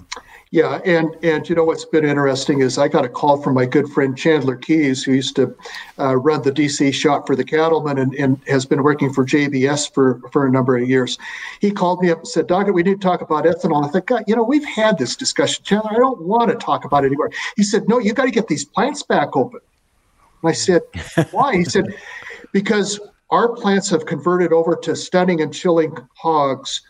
[0.57, 3.67] Yeah, and and you know what's been interesting is I got a call from my
[3.67, 5.55] good friend Chandler Keys, who used to
[5.99, 9.93] uh, run the DC shop for the cattlemen and, and has been working for JBS
[9.93, 11.19] for, for a number of years.
[11.61, 13.85] He called me up and said, Doggett, we need to talk about ethanol.
[13.85, 15.63] I thought, God, you know, we've had this discussion.
[15.63, 17.31] Chandler, I don't want to talk about it anymore.
[17.57, 19.61] He said, No, you got to get these plants back open.
[20.43, 20.81] And I said,
[21.33, 21.55] Why?
[21.55, 21.95] He said,
[22.53, 22.99] Because
[23.29, 26.81] our plants have converted over to stunning and chilling hogs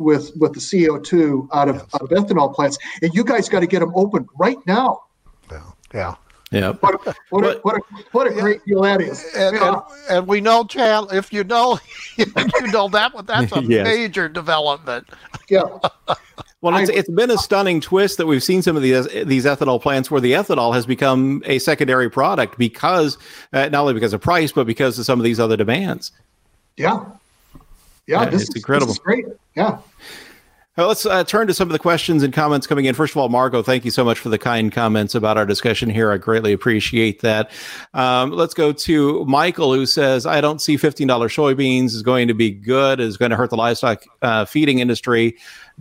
[0.00, 1.86] with with the CO2 out of yes.
[1.94, 5.02] out of ethanol plants, and you guys got to get them open right now.
[5.50, 5.62] Yeah,
[5.94, 6.14] yeah.
[6.50, 6.72] Yeah.
[6.72, 7.80] What a, what, a, what, a,
[8.10, 9.24] what a great deal that is.
[9.36, 9.68] And, yeah.
[9.68, 9.82] and,
[10.18, 11.78] and, we know, Chad, if you know,
[12.16, 12.26] you
[12.72, 13.84] know that, that's a yes.
[13.84, 15.08] major development.
[15.48, 15.62] Yeah.
[16.62, 19.80] Well, it's, it's been a stunning twist that we've seen some of these these ethanol
[19.80, 23.16] plants where the ethanol has become a secondary product because
[23.54, 26.12] uh, not only because of price but because of some of these other demands.
[26.76, 27.02] Yeah,
[28.10, 28.88] yeah, this it's is, incredible.
[28.88, 29.26] This is great.
[29.54, 29.78] Yeah.
[30.76, 32.94] Well, let's uh, turn to some of the questions and comments coming in.
[32.94, 35.90] First of all, Margot, thank you so much for the kind comments about our discussion
[35.90, 36.10] here.
[36.10, 37.50] I greatly appreciate that.
[37.92, 42.34] Um, let's go to Michael, who says, I don't see $15 soybeans is going to
[42.34, 45.36] be good, is going to hurt the livestock uh, feeding industry,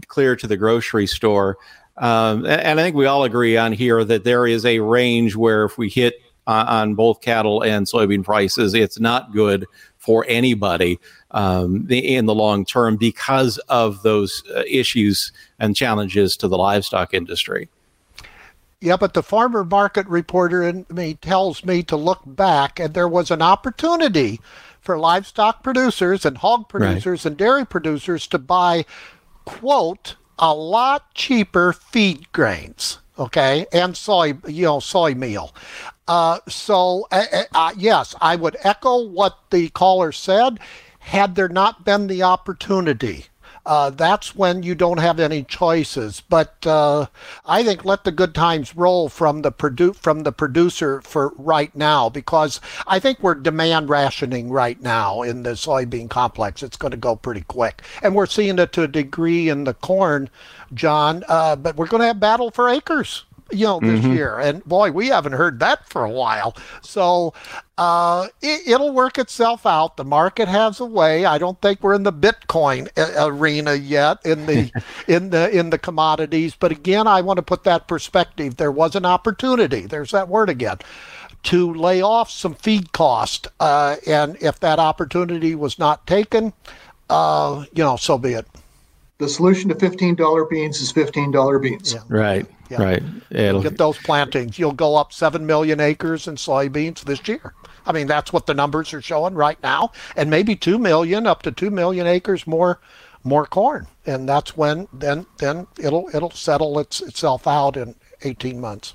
[0.07, 1.57] clear to the grocery store.
[1.97, 5.35] Um, and, and, I think we all agree on here that there is a range
[5.35, 6.15] where if we hit
[6.47, 9.65] uh, on both cattle and soybean prices, it's not good
[9.97, 10.99] for anybody
[11.31, 17.13] um, in the long term because of those uh, issues and challenges to the livestock
[17.13, 17.69] industry.
[18.81, 23.09] Yeah, but the farmer market reporter in me tells me to look back, and there
[23.09, 24.39] was an opportunity
[24.79, 27.29] for livestock producers and hog producers right.
[27.29, 28.85] and dairy producers to buy,
[29.43, 35.53] quote, a lot cheaper feed grains, okay, and soy, you know, soy meal.
[36.07, 40.57] Uh, so, uh, uh, yes, I would echo what the caller said
[41.09, 43.25] had there not been the opportunity.
[43.65, 46.21] Uh, that's when you don't have any choices.
[46.21, 47.07] But uh,
[47.45, 51.75] I think let the good times roll from the produ- from the producer for right
[51.75, 56.61] now because I think we're demand rationing right now in the soybean complex.
[56.61, 59.73] It's going to go pretty quick, and we're seeing it to a degree in the
[59.73, 60.29] corn,
[60.73, 61.23] John.
[61.27, 64.13] Uh, but we're going to have battle for acres you know, this mm-hmm.
[64.13, 64.39] year.
[64.39, 66.55] And boy, we haven't heard that for a while.
[66.81, 67.33] So
[67.77, 69.97] uh, it, will work itself out.
[69.97, 71.25] The market has a way.
[71.25, 74.71] I don't think we're in the Bitcoin arena yet in the
[75.07, 76.55] in the in the commodities.
[76.55, 78.57] But again, I want to put that perspective.
[78.57, 79.81] There was an opportunity.
[79.81, 80.77] There's that word again
[81.41, 83.47] to lay off some feed cost.
[83.59, 86.53] Uh, and if that opportunity was not taken,
[87.09, 88.47] uh, you know, so be it.
[89.19, 91.93] The solution to $15 beans is $15 beans.
[91.93, 91.99] Yeah.
[92.07, 92.45] Right.
[92.69, 92.81] Yeah.
[92.81, 93.03] Right.
[93.31, 93.61] It'll...
[93.61, 94.59] Get those plantings.
[94.59, 97.53] You'll go up 7 million acres in soybeans this year.
[97.85, 99.91] I mean, that's what the numbers are showing right now.
[100.15, 102.79] And maybe 2 million, up to 2 million acres more
[103.23, 103.87] more corn.
[104.05, 108.93] And that's when then then it'll it'll settle its, itself out in 18 months.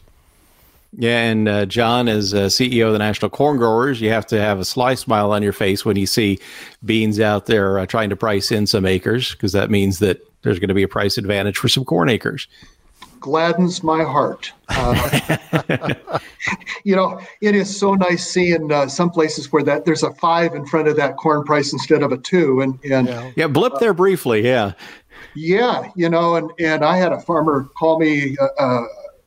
[0.97, 4.41] Yeah, and uh, John, as uh, CEO of the National Corn Growers, you have to
[4.41, 6.39] have a sly smile on your face when you see
[6.85, 10.61] beans out there uh, trying to price in some acres, because that means that there's
[10.61, 12.47] going to be a price advantage for some corn acres.
[13.25, 14.53] Gladdens my heart.
[14.69, 16.19] Uh,
[16.85, 20.55] you know, it is so nice seeing uh, some places where that there's a five
[20.55, 23.73] in front of that corn price instead of a two, and and yeah, yeah blip
[23.81, 24.73] there briefly, yeah,
[25.35, 28.83] yeah, you know, and and I had a farmer call me, uh,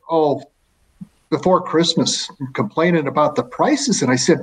[0.08, 0.42] oh
[1.30, 4.02] before Christmas complaining about the prices.
[4.02, 4.38] And I said,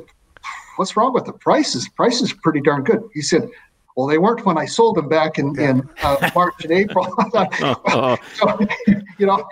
[0.76, 1.88] What's wrong with the prices?
[1.88, 3.02] Prices are pretty darn good.
[3.14, 3.50] He said,
[3.96, 5.70] Well, they weren't when I sold them back in, yeah.
[5.70, 7.14] in uh, March and April.
[8.36, 8.58] so,
[9.18, 9.48] you know,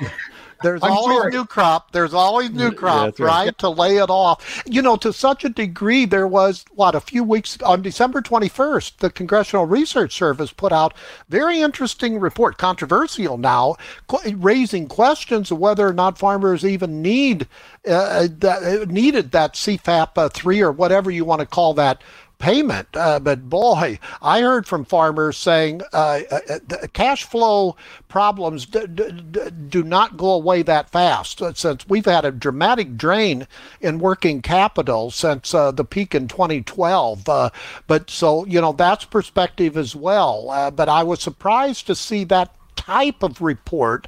[0.64, 1.32] there's I'm always sorry.
[1.32, 1.92] new crop.
[1.92, 3.46] There's always new crop, yeah, right?
[3.46, 3.58] right?
[3.60, 4.64] To lay it off.
[4.66, 8.98] You know, to such a degree, there was what a few weeks on December 21st,
[8.98, 10.94] the Congressional Research Service put out
[11.28, 13.76] very interesting report, controversial now,
[14.08, 17.48] qu- raising questions of whether or not farmers even need
[17.86, 22.02] uh, that uh, needed that CFAP uh, three or whatever you want to call that
[22.44, 22.90] payment.
[22.94, 27.78] Uh, but boy, I heard from farmers saying uh, uh, uh cash flow
[28.10, 31.42] problems d- d- d- do not go away that fast.
[31.42, 33.48] Uh, since we've had a dramatic drain
[33.80, 37.24] in working capital since uh, the peak in 2012.
[37.24, 40.72] but so, you know, that's perspective as well.
[40.76, 44.06] but I was surprised to see that type of report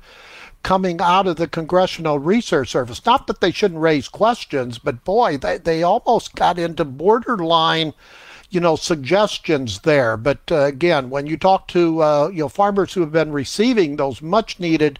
[0.62, 3.06] coming out of the Congressional Research Service.
[3.06, 7.94] Not that they shouldn't raise questions, but boy, they, they almost got into borderline
[8.56, 10.18] you know suggestions there.
[10.18, 13.98] But uh, again, when you talk to uh, you know farmers who have been receiving
[13.98, 14.98] those much needed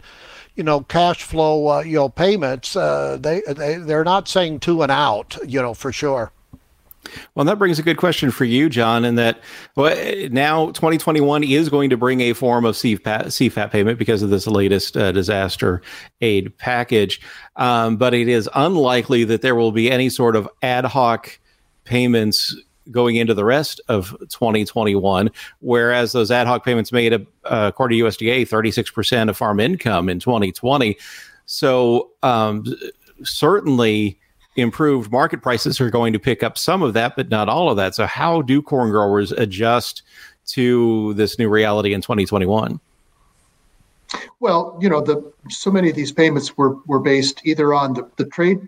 [0.54, 4.82] you know cash flow uh, you know payments, uh, they they they're not saying to
[4.82, 6.30] and out, you know for sure.
[7.34, 9.40] Well, that brings a good question for you, John, in that
[9.76, 9.94] well,
[10.30, 14.46] now 2021 is going to bring a form of CFAP, CFAP payment because of this
[14.48, 15.82] latest uh, disaster
[16.20, 17.20] aid package.
[17.54, 21.38] Um, but it is unlikely that there will be any sort of ad hoc
[21.84, 22.54] payments
[22.90, 25.30] going into the rest of 2021,
[25.60, 30.18] whereas those ad hoc payments made, uh, according to USDA, 36% of farm income in
[30.18, 30.96] 2020.
[31.46, 32.64] So um,
[33.22, 34.18] certainly
[34.56, 37.76] improved market prices are going to pick up some of that, but not all of
[37.76, 37.94] that.
[37.94, 40.02] So how do corn growers adjust
[40.46, 42.80] to this new reality in 2021?
[44.40, 48.08] Well, you know, the so many of these payments were were based either on the,
[48.16, 48.60] the trade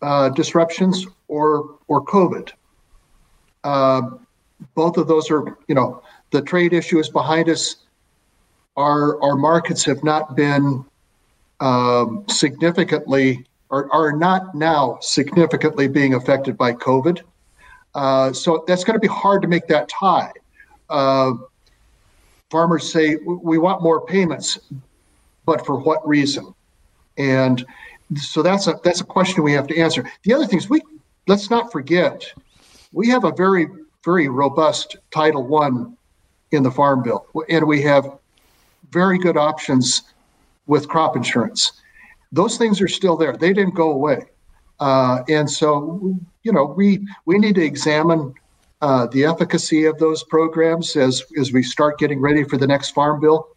[0.00, 2.52] uh, disruptions or or COVID.
[3.64, 4.02] Uh,
[4.74, 7.76] both of those are, you know, the trade issue is behind us.
[8.76, 10.84] Our our markets have not been
[11.60, 17.22] um, significantly or are not now significantly being affected by COVID.
[17.94, 20.32] Uh, so that's going to be hard to make that tie.
[20.88, 21.32] Uh,
[22.50, 24.58] farmers say we want more payments,
[25.46, 26.54] but for what reason?
[27.18, 27.64] And
[28.16, 30.10] so that's a that's a question we have to answer.
[30.22, 30.80] The other things we
[31.26, 32.24] let's not forget
[32.92, 33.66] we have a very,
[34.04, 35.96] very robust Title One
[36.50, 38.18] in the Farm Bill, and we have
[38.90, 40.02] very good options
[40.66, 41.72] with crop insurance.
[42.30, 44.26] Those things are still there; they didn't go away,
[44.80, 48.34] uh, and so you know we we need to examine
[48.82, 52.90] uh, the efficacy of those programs as as we start getting ready for the next
[52.90, 53.48] Farm Bill.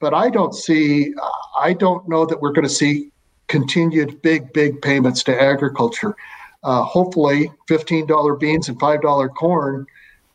[0.00, 1.12] But I don't see,
[1.60, 3.10] I don't know that we're going to see
[3.48, 6.14] continued big, big payments to agriculture
[6.64, 9.86] uh, hopefully $15 beans and $5 corn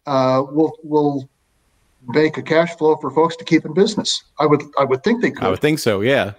[0.05, 1.29] uh, will will
[2.09, 4.23] make a cash flow for folks to keep in business.
[4.39, 5.43] I would I would think they could.
[5.43, 6.01] I would think so.
[6.01, 6.33] Yeah.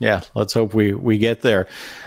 [0.00, 1.66] Yeah, let's hope we we get there.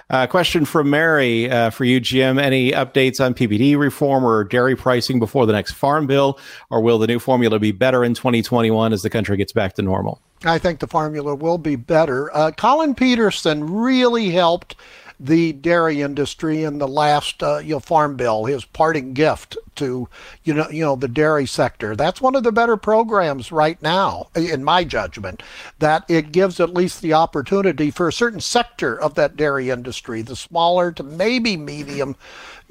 [0.09, 2.39] Uh, question from Mary uh, for you, Jim.
[2.39, 6.39] Any updates on PPD reform or dairy pricing before the next farm bill,
[6.69, 9.81] or will the new formula be better in 2021 as the country gets back to
[9.81, 10.21] normal?
[10.45, 12.33] I think the formula will be better.
[12.35, 14.75] Uh, Collin Peterson really helped
[15.23, 20.09] the dairy industry in the last uh, you know, farm bill, his parting gift to
[20.43, 21.95] you know you know the dairy sector.
[21.95, 25.43] That's one of the better programs right now, in my judgment,
[25.77, 30.23] that it gives at least the opportunity for a certain sector of that dairy industry,
[30.23, 32.15] the smaller to maybe medium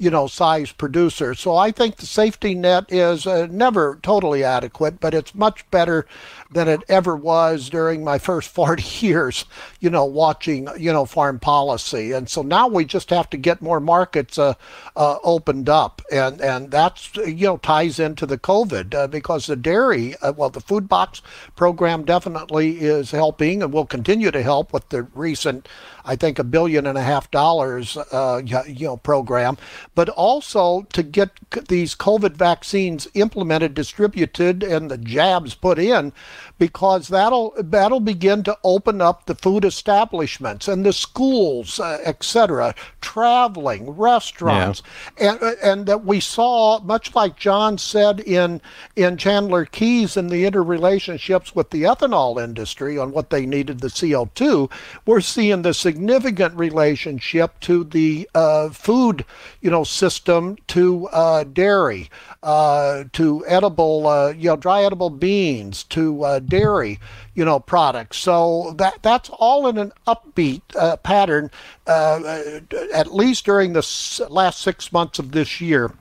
[0.01, 1.35] you know, size producer.
[1.35, 6.07] So I think the safety net is uh, never totally adequate, but it's much better
[6.51, 9.45] than it ever was during my first 40 years,
[9.79, 12.11] you know, watching, you know, foreign policy.
[12.11, 14.53] And so now we just have to get more markets uh,
[14.95, 16.01] uh, opened up.
[16.11, 20.49] And, and that's, you know, ties into the COVID uh, because the dairy, uh, well,
[20.49, 21.21] the food box
[21.55, 25.67] program definitely is helping and will continue to help with the recent,
[26.05, 29.57] I think, a billion and a half dollars, uh, you know, program,
[29.95, 31.31] but also to get
[31.67, 36.13] these COVID vaccines implemented, distributed, and the jabs put in
[36.61, 42.75] because that'll that'll begin to open up the food establishments and the schools, uh, etc.,
[43.01, 44.83] traveling, restaurants,
[45.19, 45.33] yeah.
[45.33, 48.61] and and that we saw much like John said in
[48.95, 53.87] in Chandler Keys and the interrelationships with the ethanol industry on what they needed the
[53.87, 54.71] CO2.
[55.07, 59.25] We're seeing the significant relationship to the uh, food,
[59.59, 62.09] you know, system to uh, dairy
[62.43, 66.97] uh, to edible, uh, you know, dry edible beans, to uh, dairy,
[67.35, 68.17] you know, products.
[68.17, 71.51] So that that's all in an upbeat uh, pattern,
[71.87, 75.91] at least during the last six months of this year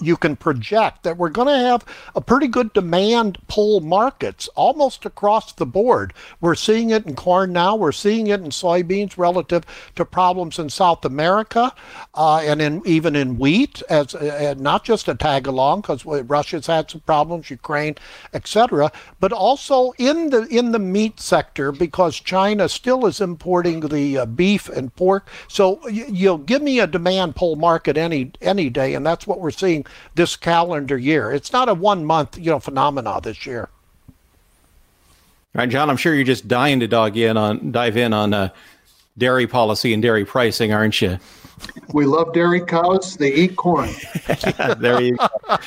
[0.00, 1.84] you can project that we're going to have
[2.14, 6.12] a pretty good demand pull markets almost across the board.
[6.40, 7.76] We're seeing it in corn now.
[7.76, 9.64] We're seeing it in soybeans relative
[9.96, 11.72] to problems in South America
[12.14, 16.66] uh, and in, even in wheat, as uh, not just a tag along because Russia's
[16.66, 17.94] had some problems, Ukraine,
[18.32, 18.90] etc.,
[19.20, 24.26] but also in the in the meat sector because China still is importing the uh,
[24.26, 25.28] beef and pork.
[25.48, 29.40] So you, you'll give me a demand pull market any any day, and that's what
[29.40, 29.83] we're seeing
[30.14, 31.32] this calendar year.
[31.32, 33.68] It's not a one month, you know, phenomena this year.
[35.54, 38.34] All right, John, I'm sure you're just dying to dog in on dive in on
[38.34, 38.48] uh,
[39.16, 41.18] dairy policy and dairy pricing, aren't you?
[41.92, 43.16] We love dairy cows.
[43.16, 43.90] They eat corn.
[44.78, 45.28] there you go.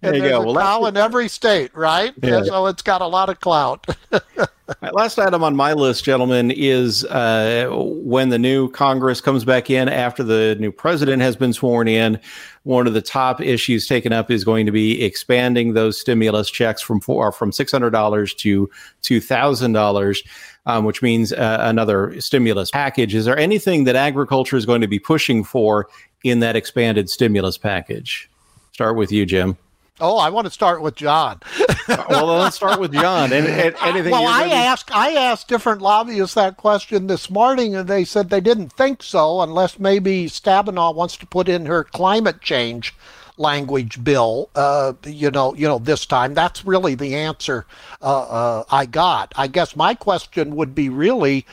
[0.00, 0.40] There and you go.
[0.40, 2.14] A well, cow in every state, right?
[2.22, 2.42] Yeah.
[2.44, 3.86] So it's got a lot of clout.
[4.10, 9.68] right, last item on my list, gentlemen, is uh, when the new Congress comes back
[9.68, 12.18] in after the new president has been sworn in.
[12.62, 16.80] One of the top issues taken up is going to be expanding those stimulus checks
[16.80, 18.70] from four, from six hundred dollars to
[19.02, 20.22] two thousand dollars.
[20.66, 23.14] Um, which means uh, another stimulus package.
[23.14, 25.88] Is there anything that agriculture is going to be pushing for
[26.22, 28.28] in that expanded stimulus package?
[28.72, 29.56] Start with you, Jim.
[30.00, 31.40] Oh, I want to start with John.
[31.88, 33.32] well, let's start with John.
[33.32, 33.48] Any,
[33.82, 34.10] anything?
[34.10, 38.40] Well, I asked I asked different lobbyists that question this morning, and they said they
[38.40, 42.94] didn't think so, unless maybe Stabenow wants to put in her climate change
[43.40, 44.50] language bill.
[44.54, 47.66] Uh, you know, you know, this time that's really the answer
[48.02, 49.32] uh, uh, I got.
[49.36, 51.46] I guess my question would be really.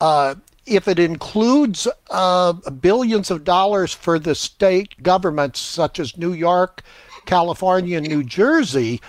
[0.00, 6.32] Uh, if it includes uh, billions of dollars for the state governments such as New
[6.32, 6.82] York,
[7.26, 9.02] California and New Jersey,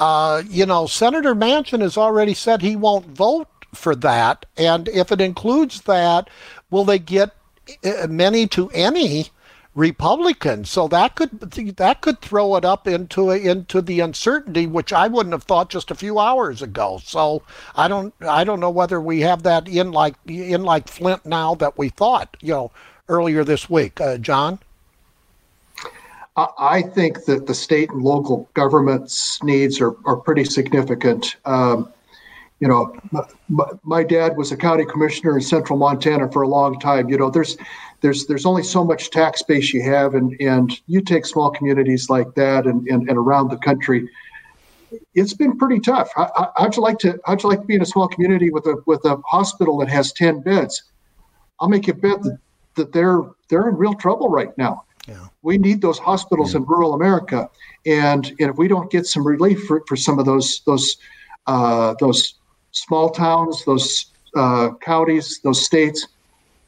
[0.00, 4.46] you know, Senator Manchin has already said he won't vote for that.
[4.56, 6.30] And if it includes that,
[6.70, 7.34] will they get
[8.08, 9.30] many to any
[9.74, 10.70] Republicans?
[10.70, 15.32] So that could that could throw it up into into the uncertainty, which I wouldn't
[15.32, 17.00] have thought just a few hours ago.
[17.04, 17.42] So
[17.76, 21.54] I don't I don't know whether we have that in like in like Flint now
[21.56, 22.72] that we thought, you know,
[23.08, 24.58] earlier this week, uh, John.
[26.36, 31.36] I think that the state and local government's needs are, are pretty significant.
[31.44, 31.92] Um,
[32.60, 32.94] you know,
[33.48, 37.08] my, my, dad was a county commissioner in central Montana for a long time.
[37.08, 37.56] You know, there's
[38.00, 42.08] there's there's only so much tax base you have, and and you take small communities
[42.08, 44.08] like that and, and, and around the country.
[45.14, 46.10] It's been pretty tough.
[46.16, 48.76] How'd you like to How'd you like to be in a small community with a
[48.86, 50.82] with a hospital that has ten beds?
[51.60, 52.38] I'll make you bet that,
[52.76, 54.84] that they're they're in real trouble right now.
[55.06, 55.26] Yeah.
[55.42, 56.58] We need those hospitals yeah.
[56.58, 57.48] in rural America,
[57.86, 60.96] and, and if we don't get some relief for, for some of those those
[61.46, 62.34] uh, those
[62.72, 66.06] small towns, those uh, counties, those states,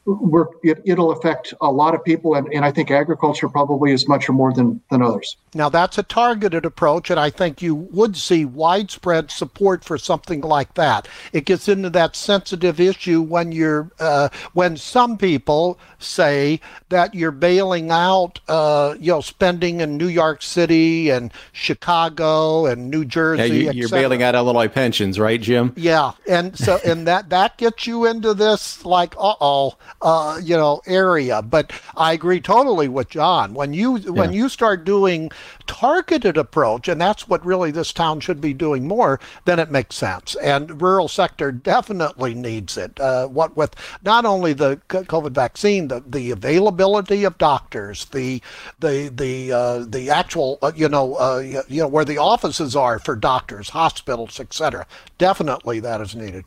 [0.05, 4.29] it, will affect a lot of people, and, and I think agriculture probably is much
[4.29, 5.37] more than, than others.
[5.53, 10.41] Now, that's a targeted approach, and I think you would see widespread support for something
[10.41, 11.07] like that.
[11.31, 17.31] It gets into that sensitive issue when you're uh, when some people say that you're
[17.31, 23.65] bailing out, uh, you know, spending in New York City and Chicago and New Jersey.
[23.65, 25.71] Yeah, you, are bailing out Illinois pensions, right, Jim?
[25.77, 30.55] Yeah, and so and that that gets you into this like, uh oh uh, you
[30.55, 31.41] know, area.
[31.41, 33.53] But I agree totally with John.
[33.53, 35.31] When you when you start doing
[35.65, 39.95] targeted approach, and that's what really this town should be doing more, then it makes
[39.95, 40.35] sense.
[40.35, 42.99] And rural sector definitely needs it.
[42.99, 48.41] Uh, what with not only the COVID vaccine, the the availability of doctors, the
[48.79, 52.99] the the uh, the actual uh, you know uh, you know where the offices are
[52.99, 54.85] for doctors, hospitals, etc.
[55.17, 56.43] Definitely that is needed.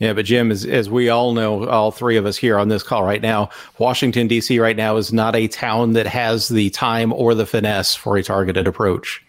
[0.00, 2.82] Yeah, but Jim, as, as we all know, all three of us here on this
[2.82, 4.58] call right now, Washington, D.C.
[4.58, 8.22] right now is not a town that has the time or the finesse for a
[8.22, 9.24] targeted approach.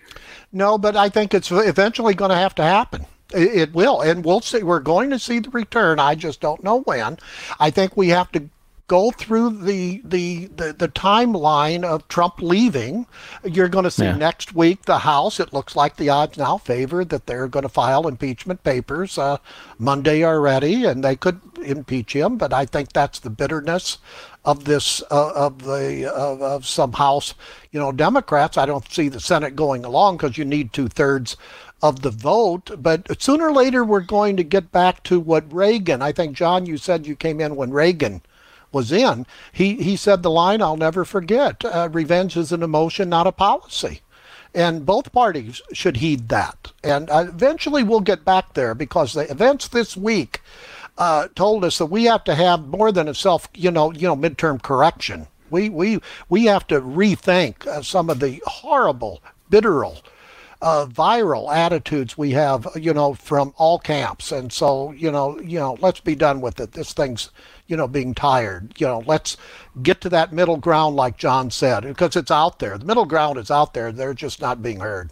[0.51, 3.05] No, but I think it's eventually going to have to happen.
[3.33, 4.63] It will, and we'll see.
[4.63, 5.99] We're going to see the return.
[5.99, 7.17] I just don't know when.
[7.59, 8.49] I think we have to
[8.87, 13.07] go through the, the the the, timeline of Trump leaving,
[13.43, 14.15] you're going to see yeah.
[14.15, 15.39] next week the House.
[15.39, 19.37] It looks like the odds now favor that they're going to file impeachment papers uh,
[19.79, 22.37] Monday already, and they could impeach him.
[22.37, 23.97] But I think that's the bitterness
[24.43, 27.33] of this uh, of the of, of some House,
[27.71, 28.57] you know, Democrats.
[28.57, 31.37] I don't see the Senate going along because you need two thirds
[31.81, 32.71] of the vote.
[32.77, 36.03] But sooner or later, we're going to get back to what Reagan.
[36.03, 38.21] I think John, you said you came in when Reagan
[38.75, 43.09] was in, he, he said the line I'll never forget uh, revenge is an emotion,
[43.09, 44.01] not a policy.
[44.53, 46.71] And both parties should heed that.
[46.83, 50.41] And uh, eventually we'll get back there because the events this week
[50.97, 54.07] uh, told us that we have to have more than a self, you know, you
[54.07, 55.27] know, midterm correction.
[55.49, 55.99] We we
[56.29, 60.01] we have to rethink uh, some of the horrible, bitteral,
[60.61, 64.31] uh, viral attitudes we have, you know, from all camps.
[64.31, 66.71] And so, you know, you know, let's be done with it.
[66.71, 67.29] This thing's
[67.67, 68.73] you know, being tired.
[68.77, 69.37] You know, let's
[69.81, 72.77] get to that middle ground, like John said, because it's out there.
[72.77, 73.91] The middle ground is out there.
[73.91, 75.11] They're just not being heard.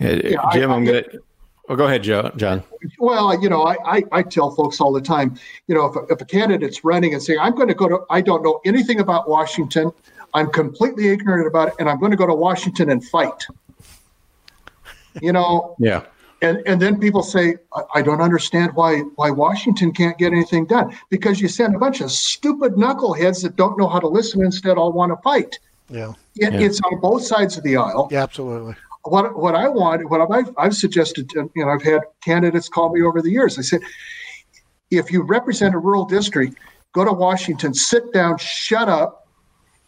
[0.00, 0.16] Yeah,
[0.52, 1.22] Jim, I, am going to.
[1.68, 2.62] Well, go ahead, Joe, John.
[2.98, 6.12] Well, you know, I, I, I, tell folks all the time, you know, if a,
[6.12, 9.00] if a candidate's running and saying, I'm going to go to, I don't know anything
[9.00, 9.90] about Washington,
[10.34, 13.46] I'm completely ignorant about it, and I'm going to go to Washington and fight.
[15.22, 16.04] You know, yeah
[16.44, 17.56] and and then people say
[17.94, 22.00] I, don't understand why why Washington can't get anything done because you send a bunch
[22.00, 25.58] of stupid knuckleheads that don't know how to listen instead all want to fight.
[25.88, 26.12] Yeah.
[26.36, 26.60] It, yeah.
[26.60, 28.08] it's on both sides of the aisle.
[28.10, 28.74] Yeah, absolutely.
[29.04, 33.02] What what I want, what I've I've suggested, you know, I've had candidates call me
[33.02, 33.58] over the years.
[33.58, 33.80] I said,
[34.90, 36.58] if you represent a rural district,
[36.92, 39.28] go to Washington, sit down, shut up,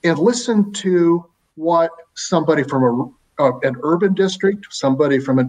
[0.04, 5.44] and listen to what somebody from a uh, an urban district, somebody from a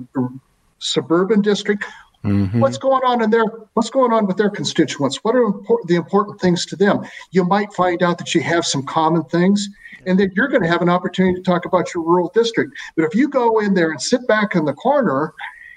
[0.79, 1.85] suburban district.
[2.23, 2.59] Mm-hmm.
[2.59, 5.23] What's going on in their What's going on with their constituents?
[5.23, 7.05] What are important, the important things to them?
[7.31, 9.69] You might find out that you have some common things,
[10.05, 12.75] and then you're going to have an opportunity to talk about your rural district.
[12.95, 15.33] But if you go in there and sit back in the corner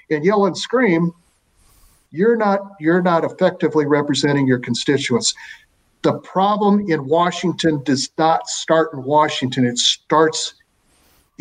[0.09, 1.13] and yell and scream,
[2.09, 5.33] you're not you're not effectively representing your constituents.
[6.01, 9.65] The problem in Washington does not start in Washington.
[9.65, 10.55] It starts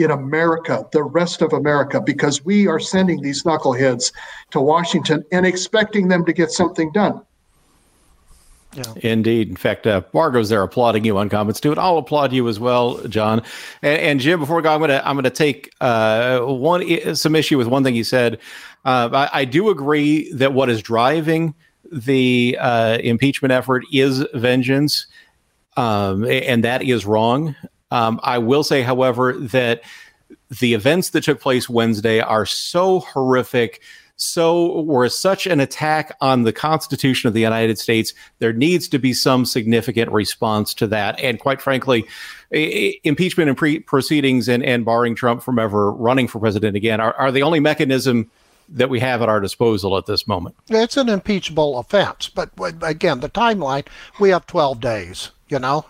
[0.02, 4.12] in America, the rest of America, because we are sending these knuckleheads
[4.50, 7.20] to Washington and expecting them to get something done.
[8.74, 8.84] Yeah.
[8.96, 9.48] Indeed.
[9.48, 12.60] In fact, uh, Margot's there applauding you on comments too, and I'll applaud you as
[12.60, 13.42] well, John.
[13.82, 17.58] And, and Jim, before we go, I'm gonna I'm gonna take uh, one some issue
[17.58, 18.38] with one thing you said.
[18.84, 21.54] Uh, I, I, do agree that what is driving
[21.90, 25.06] the uh, impeachment effort is vengeance,
[25.76, 27.56] um, and that is wrong.
[27.90, 29.82] Um, I will say, however, that
[30.60, 33.80] the events that took place Wednesday are so horrific
[34.22, 38.98] so were such an attack on the Constitution of the United States, there needs to
[38.98, 41.18] be some significant response to that.
[41.20, 42.06] And quite frankly,
[42.50, 47.14] impeachment and pre- proceedings and, and barring Trump from ever running for president again are,
[47.14, 48.30] are the only mechanism
[48.68, 50.54] that we have at our disposal at this moment.
[50.68, 52.50] It's an impeachable offense, but
[52.82, 53.86] again, the timeline
[54.20, 55.84] we have 12 days you know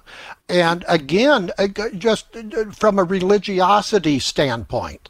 [0.49, 5.09] and again uh, just uh, from a religiosity standpoint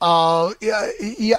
[0.00, 1.34] uh, you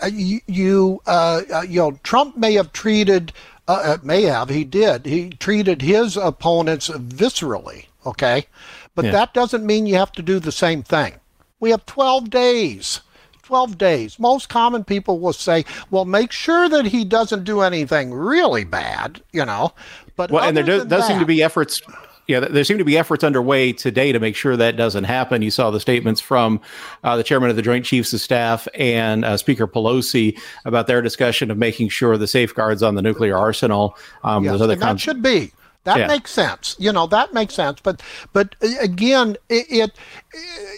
[1.05, 3.33] uh, uh, you know Trump may have treated
[3.67, 8.47] uh, may have he did he treated his opponents viscerally okay
[8.95, 9.11] but yeah.
[9.11, 11.13] that doesn't mean you have to do the same thing
[11.59, 13.01] we have 12 days
[13.43, 14.19] 12 days.
[14.19, 19.21] Most common people will say, well, make sure that he doesn't do anything really bad,
[19.31, 19.71] you know.
[20.17, 21.81] But well, and there does, does that, seem to be efforts
[22.27, 25.41] yeah, there seem to be efforts underway today to make sure that doesn't happen.
[25.41, 26.59] You saw the statements from
[27.03, 31.01] uh, the chairman of the Joint Chiefs of Staff and uh, Speaker Pelosi about their
[31.01, 33.97] discussion of making sure the safeguards on the nuclear arsenal.
[34.23, 35.53] Um, yes, other and that should be.
[35.85, 36.07] That yeah.
[36.07, 36.75] makes sense.
[36.79, 37.79] You know, that makes sense.
[37.81, 38.01] But
[38.33, 39.91] but uh, again, it, it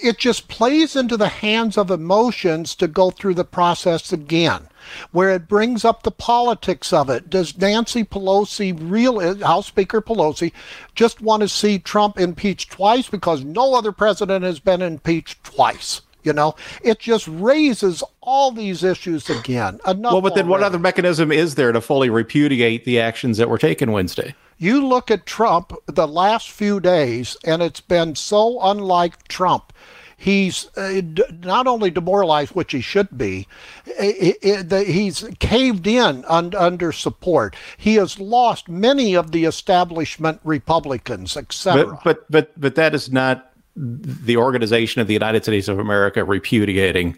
[0.04, 4.68] it just plays into the hands of emotions to go through the process again.
[5.12, 7.30] Where it brings up the politics of it.
[7.30, 10.52] Does Nancy Pelosi, real House Speaker Pelosi,
[10.96, 16.02] just want to see Trump impeached twice because no other president has been impeached twice?
[16.24, 19.80] You know, it just raises all these issues again.
[19.88, 23.50] Enough well, but then what other mechanism is there to fully repudiate the actions that
[23.50, 24.36] were taken Wednesday?
[24.58, 29.72] You look at Trump the last few days, and it's been so unlike Trump
[30.20, 31.02] he's uh,
[31.42, 33.48] not only demoralized, which he should be,
[33.86, 37.56] it, it, the, he's caved in un, under support.
[37.78, 41.86] He has lost many of the establishment Republicans, etc.
[41.86, 46.24] But, but but but that is not the organization of the United States of America
[46.24, 47.18] repudiating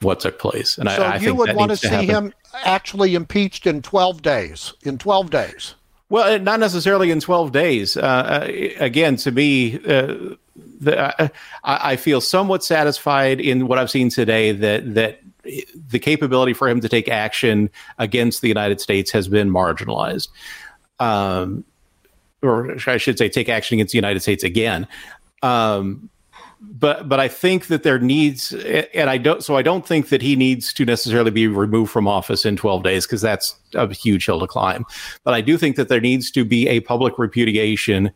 [0.00, 0.78] what took place.
[0.78, 2.32] And so I, I you would want to see him
[2.64, 4.72] actually impeached in 12 days.
[4.84, 5.74] In 12 days.
[6.10, 7.96] Well, not necessarily in 12 days.
[7.96, 8.48] Uh, uh,
[8.78, 10.36] again, to me, uh,
[10.80, 11.28] the, uh,
[11.64, 15.20] I, I, feel somewhat satisfied in what I've seen today that that
[15.90, 20.28] the capability for him to take action against the United States has been marginalized.
[20.98, 21.64] Um,
[22.42, 24.86] or I should say, take action against the United States again.
[25.42, 26.10] Um,
[26.60, 29.42] but but I think that there needs, and I don't.
[29.44, 32.82] So I don't think that he needs to necessarily be removed from office in 12
[32.82, 34.84] days because that's a huge hill to climb.
[35.24, 38.10] But I do think that there needs to be a public repudiation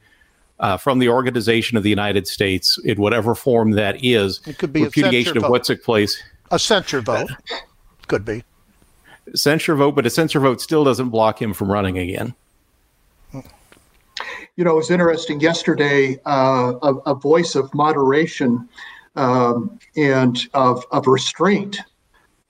[0.58, 4.40] uh, from the organization of the United States in whatever form that is.
[4.46, 5.50] It could be repudiation of vote.
[5.50, 6.20] what took place.
[6.50, 7.30] A censure vote
[8.08, 8.42] could be
[9.34, 12.34] censure vote, but a censure vote still doesn't block him from running again
[14.56, 18.68] you know, it was interesting yesterday, uh, a, a, voice of moderation
[19.16, 21.78] um, and of, of restraint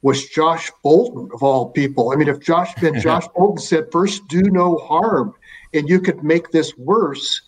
[0.03, 2.13] was Josh Bolten, of all people.
[2.13, 5.35] I mean, if Josh, if Josh Bolten said, first do no harm,
[5.75, 7.43] and you could make this worse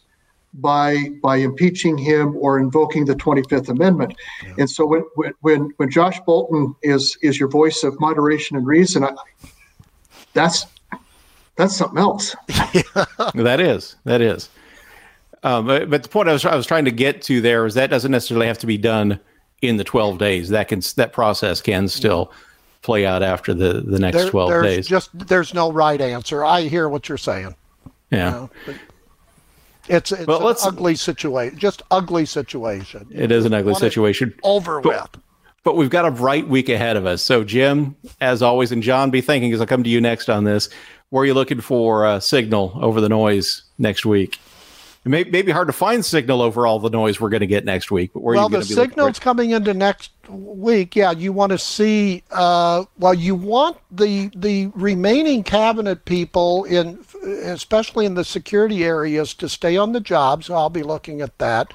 [0.54, 4.14] by by impeaching him or invoking the 25th Amendment.
[4.42, 4.54] Yeah.
[4.58, 5.04] And so when,
[5.40, 9.14] when when Josh Bolten is is your voice of moderation and reason, I,
[10.32, 10.66] that's
[11.56, 12.34] that's something else.
[13.34, 13.96] that is.
[14.04, 14.48] That is.
[15.42, 17.74] Um, but, but, the point I was, I was trying to get to there is
[17.74, 19.20] that doesn't necessarily have to be done
[19.60, 20.48] in the 12 days.
[20.48, 22.32] That can that process can still
[22.82, 24.86] play out after the, the next there, 12 days.
[24.86, 26.44] Just there's no right answer.
[26.44, 27.54] I hear what you're saying.
[28.10, 28.26] Yeah.
[28.26, 28.50] You know,
[29.88, 31.58] it's it's well, an ugly situation.
[31.58, 33.06] Just ugly situation.
[33.10, 34.34] It is an ugly situation.
[34.42, 35.22] Over but, with.
[35.62, 37.22] But we've got a bright week ahead of us.
[37.22, 40.44] So Jim, as always, and John, be thinking as I come to you next on
[40.44, 40.68] this.
[41.14, 44.40] Where are you looking for a signal over the noise next week?
[45.04, 47.46] It may, may be hard to find signal over all the noise we're going to
[47.46, 48.10] get next week.
[48.12, 50.96] But where well, the signal's coming into next week.
[50.96, 52.24] Yeah, you want to see.
[52.32, 59.34] Uh, well, you want the the remaining cabinet people in, especially in the security areas,
[59.34, 60.42] to stay on the job.
[60.42, 61.72] So I'll be looking at that.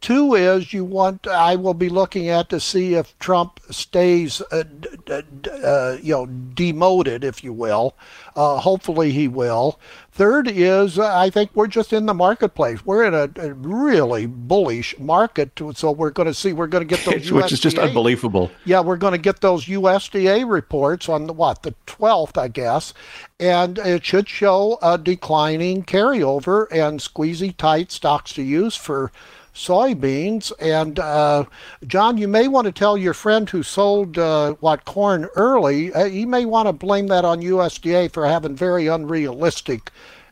[0.00, 4.62] Two is you want I will be looking at to see if Trump stays, uh,
[5.10, 7.96] uh, you know, demoted, if you will.
[8.36, 9.80] Uh, hopefully he will.
[10.12, 12.84] Third is uh, I think we're just in the marketplace.
[12.86, 16.52] We're in a, a really bullish market, so we're going to see.
[16.52, 18.50] We're going to get those, which USDA, is just unbelievable.
[18.64, 22.94] Yeah, we're going to get those USDA reports on the what the 12th, I guess,
[23.40, 29.12] and it should show a declining carryover and squeezy tight stocks to use for
[29.58, 30.52] soybeans.
[30.60, 31.44] And uh,
[31.86, 36.04] John, you may want to tell your friend who sold uh, what corn early, uh,
[36.04, 39.90] you may want to blame that on USDA for having very unrealistic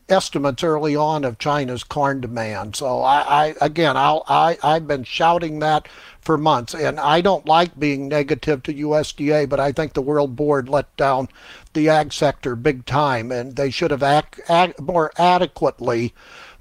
[0.08, 2.76] estimates early on of China's corn demand.
[2.76, 5.88] So I, I again, I'll, I I've been shouting that
[6.20, 10.36] for months, and I don't like being negative to USDA, but I think the World
[10.36, 11.28] Board let down
[11.72, 16.14] the ag sector big time, and they should have act, act more adequately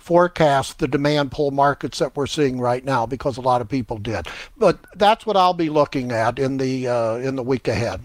[0.05, 3.97] forecast the demand pull markets that we're seeing right now because a lot of people
[3.97, 4.27] did.
[4.55, 8.01] But that's what I'll be looking at in the uh, in the week ahead.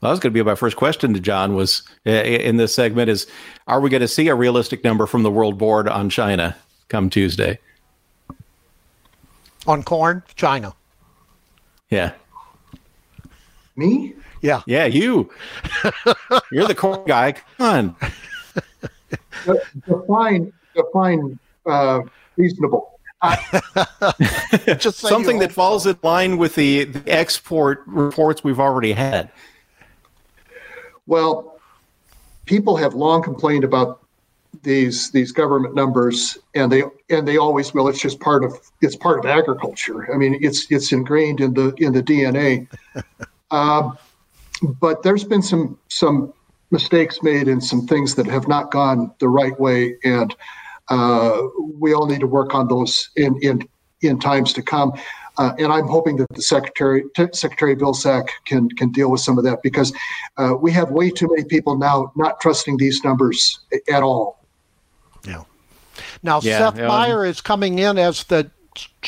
[0.00, 1.54] Well, that was going to be my first question to John.
[1.54, 3.26] Was uh, in this segment is,
[3.66, 6.56] are we going to see a realistic number from the World Board on China
[6.88, 7.58] come Tuesday?
[9.66, 10.72] On corn, China.
[11.90, 12.12] Yeah.
[13.76, 14.14] Me?
[14.40, 14.62] Yeah.
[14.66, 15.30] Yeah, you.
[16.50, 17.32] You're the corn guy.
[17.32, 17.96] Come
[19.46, 19.56] on.
[19.86, 20.52] Define
[20.82, 22.00] define uh,
[22.36, 22.98] reasonable?
[24.78, 29.30] Just something that falls in line with the, the export reports we've already had.
[31.06, 31.58] Well,
[32.46, 34.04] people have long complained about
[34.62, 37.88] these these government numbers, and they and they always will.
[37.88, 40.12] It's just part of it's part of agriculture.
[40.12, 42.68] I mean, it's it's ingrained in the in the DNA.
[43.50, 43.98] um,
[44.80, 46.32] but there's been some some
[46.70, 50.34] mistakes made and some things that have not gone the right way, and
[50.90, 51.42] uh,
[51.74, 53.68] we all need to work on those in in
[54.00, 54.92] in times to come.
[55.38, 59.38] Uh, and I'm hoping that the Secretary T- Secretary Vilsack can can deal with some
[59.38, 59.92] of that because
[60.36, 63.60] uh, we have way too many people now not trusting these numbers
[63.90, 64.44] at all.
[65.24, 65.44] Yeah.
[66.22, 66.88] Now yeah, Seth yeah.
[66.88, 68.50] Meyer is coming in as the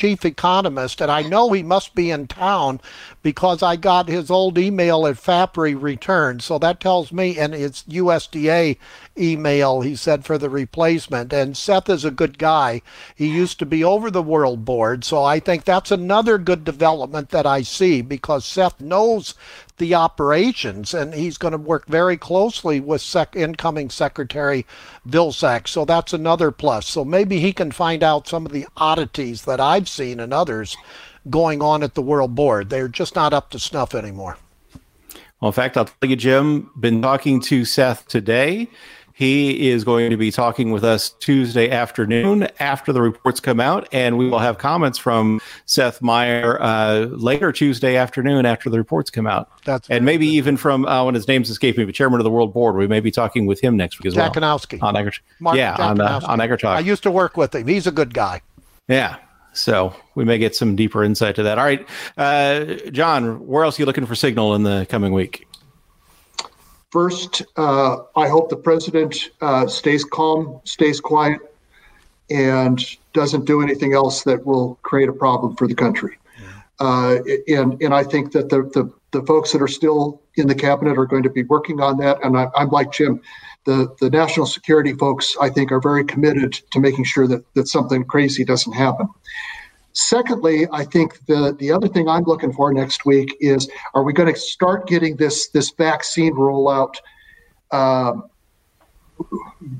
[0.01, 2.81] chief economist, and I know he must be in town
[3.23, 6.43] because I got his old email at FAPRI returned.
[6.43, 8.79] So that tells me, and it's USDA
[9.19, 11.35] email, he said, for the replacement.
[11.35, 12.81] And Seth is a good guy.
[13.15, 15.05] He used to be over the World Board.
[15.05, 19.35] So I think that's another good development that I see because Seth knows
[19.81, 24.65] the operations, and he's going to work very closely with sec- incoming Secretary
[25.09, 25.67] Vilsack.
[25.67, 26.87] So that's another plus.
[26.87, 30.77] So maybe he can find out some of the oddities that I've seen and others
[31.29, 32.71] going on at the World Board.
[32.71, 34.37] They're just not up to snuff anymore.
[35.41, 38.69] Well, in fact, I'll tell you, Jim, been talking to Seth today.
[39.21, 43.87] He is going to be talking with us Tuesday afternoon after the reports come out,
[43.93, 49.11] and we will have comments from Seth Meyer uh, later Tuesday afternoon after the reports
[49.11, 49.51] come out.
[49.67, 50.33] That's and maybe good.
[50.33, 52.77] even from uh, when his name's escaping me, the chairman of the World Board.
[52.77, 54.31] We may be talking with him next week as well.
[54.31, 54.83] Jekanowski.
[54.83, 55.13] On Agri-
[55.55, 57.67] yeah, on, uh, on I used to work with him.
[57.67, 58.41] He's a good guy.
[58.89, 59.17] Yeah.
[59.53, 61.59] So we may get some deeper insight to that.
[61.59, 61.87] All right,
[62.17, 65.47] uh, John, where else are you looking for signal in the coming week?
[66.91, 71.41] First, uh, I hope the president uh, stays calm, stays quiet,
[72.31, 72.81] and
[73.13, 76.17] doesn't do anything else that will create a problem for the country.
[76.81, 80.55] Uh, and and I think that the, the the folks that are still in the
[80.55, 82.19] cabinet are going to be working on that.
[82.25, 83.21] And I, I'm like Jim,
[83.65, 87.69] the the national security folks I think are very committed to making sure that that
[87.69, 89.09] something crazy doesn't happen.
[89.93, 94.13] Secondly, I think the, the other thing I'm looking for next week is are we
[94.13, 96.95] going to start getting this this vaccine rollout?
[97.73, 98.31] Um,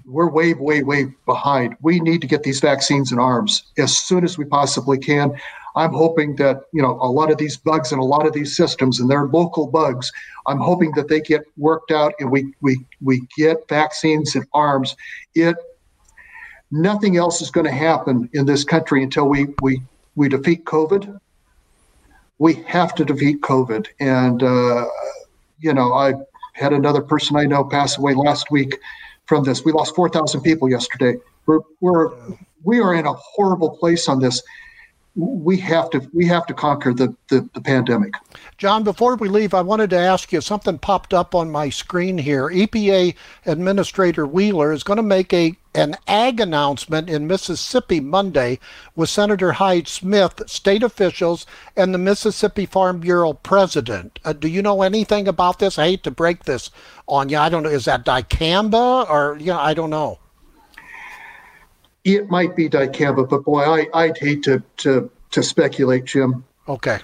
[0.05, 1.77] we're way, way, way behind.
[1.81, 5.33] We need to get these vaccines in arms as soon as we possibly can.
[5.77, 8.57] I'm hoping that you know a lot of these bugs and a lot of these
[8.57, 10.11] systems and they're local bugs.
[10.47, 14.97] I'm hoping that they get worked out and we we we get vaccines and arms.
[15.35, 15.57] It
[16.71, 19.83] nothing else is going to happen in this country until we we
[20.15, 21.19] we defeat COVID.
[22.39, 23.87] We have to defeat COVID.
[24.01, 24.87] And, uh,
[25.61, 26.15] you know, I
[26.55, 28.79] had another person I know pass away last week
[29.27, 29.65] from this.
[29.65, 31.19] We lost 4,000 people yesterday.
[31.47, 32.11] We're, we're,
[32.65, 34.43] we are in a horrible place on this
[35.17, 38.15] we have to we have to conquer the, the, the, pandemic.
[38.59, 42.17] John, before we leave, I wanted to ask you something popped up on my screen
[42.17, 42.49] here.
[42.49, 48.59] EPA Administrator Wheeler is going to make a an ag announcement in Mississippi Monday
[48.97, 51.47] with Senator Hyde Smith, state officials,
[51.77, 54.19] and the Mississippi Farm Bureau president.
[54.25, 55.79] Uh, do you know anything about this?
[55.79, 56.71] I hate to break this
[57.07, 57.39] on you.
[57.39, 57.69] I don't know.
[57.69, 59.59] Is that dicamba or you know?
[59.59, 60.20] I don't know
[62.05, 66.45] it might be dicamba, but boy, I, I'd hate to, to, to speculate, Jim.
[66.69, 66.99] Okay.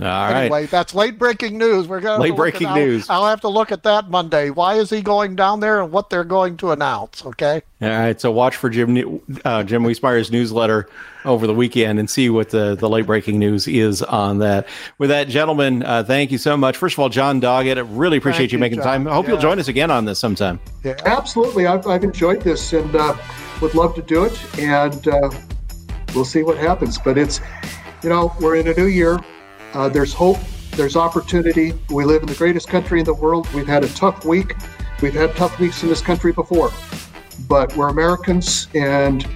[0.00, 0.42] All right.
[0.42, 1.86] Anyway, that's late breaking news.
[1.86, 3.08] We're going late breaking news.
[3.08, 4.50] I'll, I'll have to look at that Monday.
[4.50, 7.24] Why is he going down there and what they're going to announce?
[7.24, 7.62] Okay.
[7.80, 8.20] All right.
[8.20, 10.88] So watch for Jim uh, Jim Wiesemeyer's newsletter
[11.24, 14.66] over the weekend and see what the, the late breaking news is on that.
[14.98, 16.76] With that, gentlemen, uh, thank you so much.
[16.76, 18.86] First of all, John Doggett, I really appreciate you, you making John.
[18.86, 19.08] time.
[19.08, 19.32] I hope yeah.
[19.32, 20.60] you'll join us again on this sometime.
[20.82, 21.66] Yeah, absolutely.
[21.66, 23.16] I've, I've enjoyed this and uh,
[23.60, 24.58] would love to do it.
[24.58, 25.30] And uh,
[26.14, 26.98] we'll see what happens.
[26.98, 27.40] But it's,
[28.02, 29.18] you know, we're in a new year.
[29.74, 30.38] Uh, there's hope,
[30.72, 31.74] there's opportunity.
[31.90, 33.52] We live in the greatest country in the world.
[33.52, 34.54] We've had a tough week.
[35.02, 36.70] We've had tough weeks in this country before,
[37.48, 39.26] but we're Americans and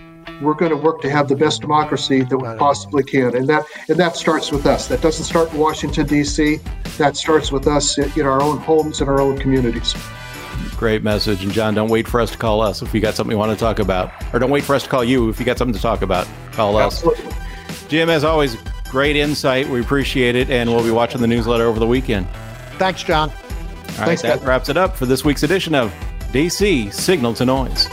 [0.40, 3.64] we're going to work to have the best democracy that we possibly can, and that
[3.88, 4.86] and that starts with us.
[4.86, 6.60] That doesn't start in Washington D.C.
[6.96, 9.96] That starts with us in, in our own homes and our own communities.
[10.76, 13.32] Great message, and John, don't wait for us to call us if you got something
[13.32, 15.44] you want to talk about, or don't wait for us to call you if you
[15.44, 16.28] got something to talk about.
[16.52, 17.24] Call Absolutely.
[17.26, 17.84] us.
[17.88, 18.56] Jim, as always,
[18.90, 19.68] Great insight.
[19.68, 20.50] We appreciate it.
[20.50, 22.26] And we'll be watching the newsletter over the weekend.
[22.78, 23.30] Thanks, John.
[23.30, 25.92] All right, Thanks, that wraps it up for this week's edition of
[26.32, 27.88] DC Signal to Noise.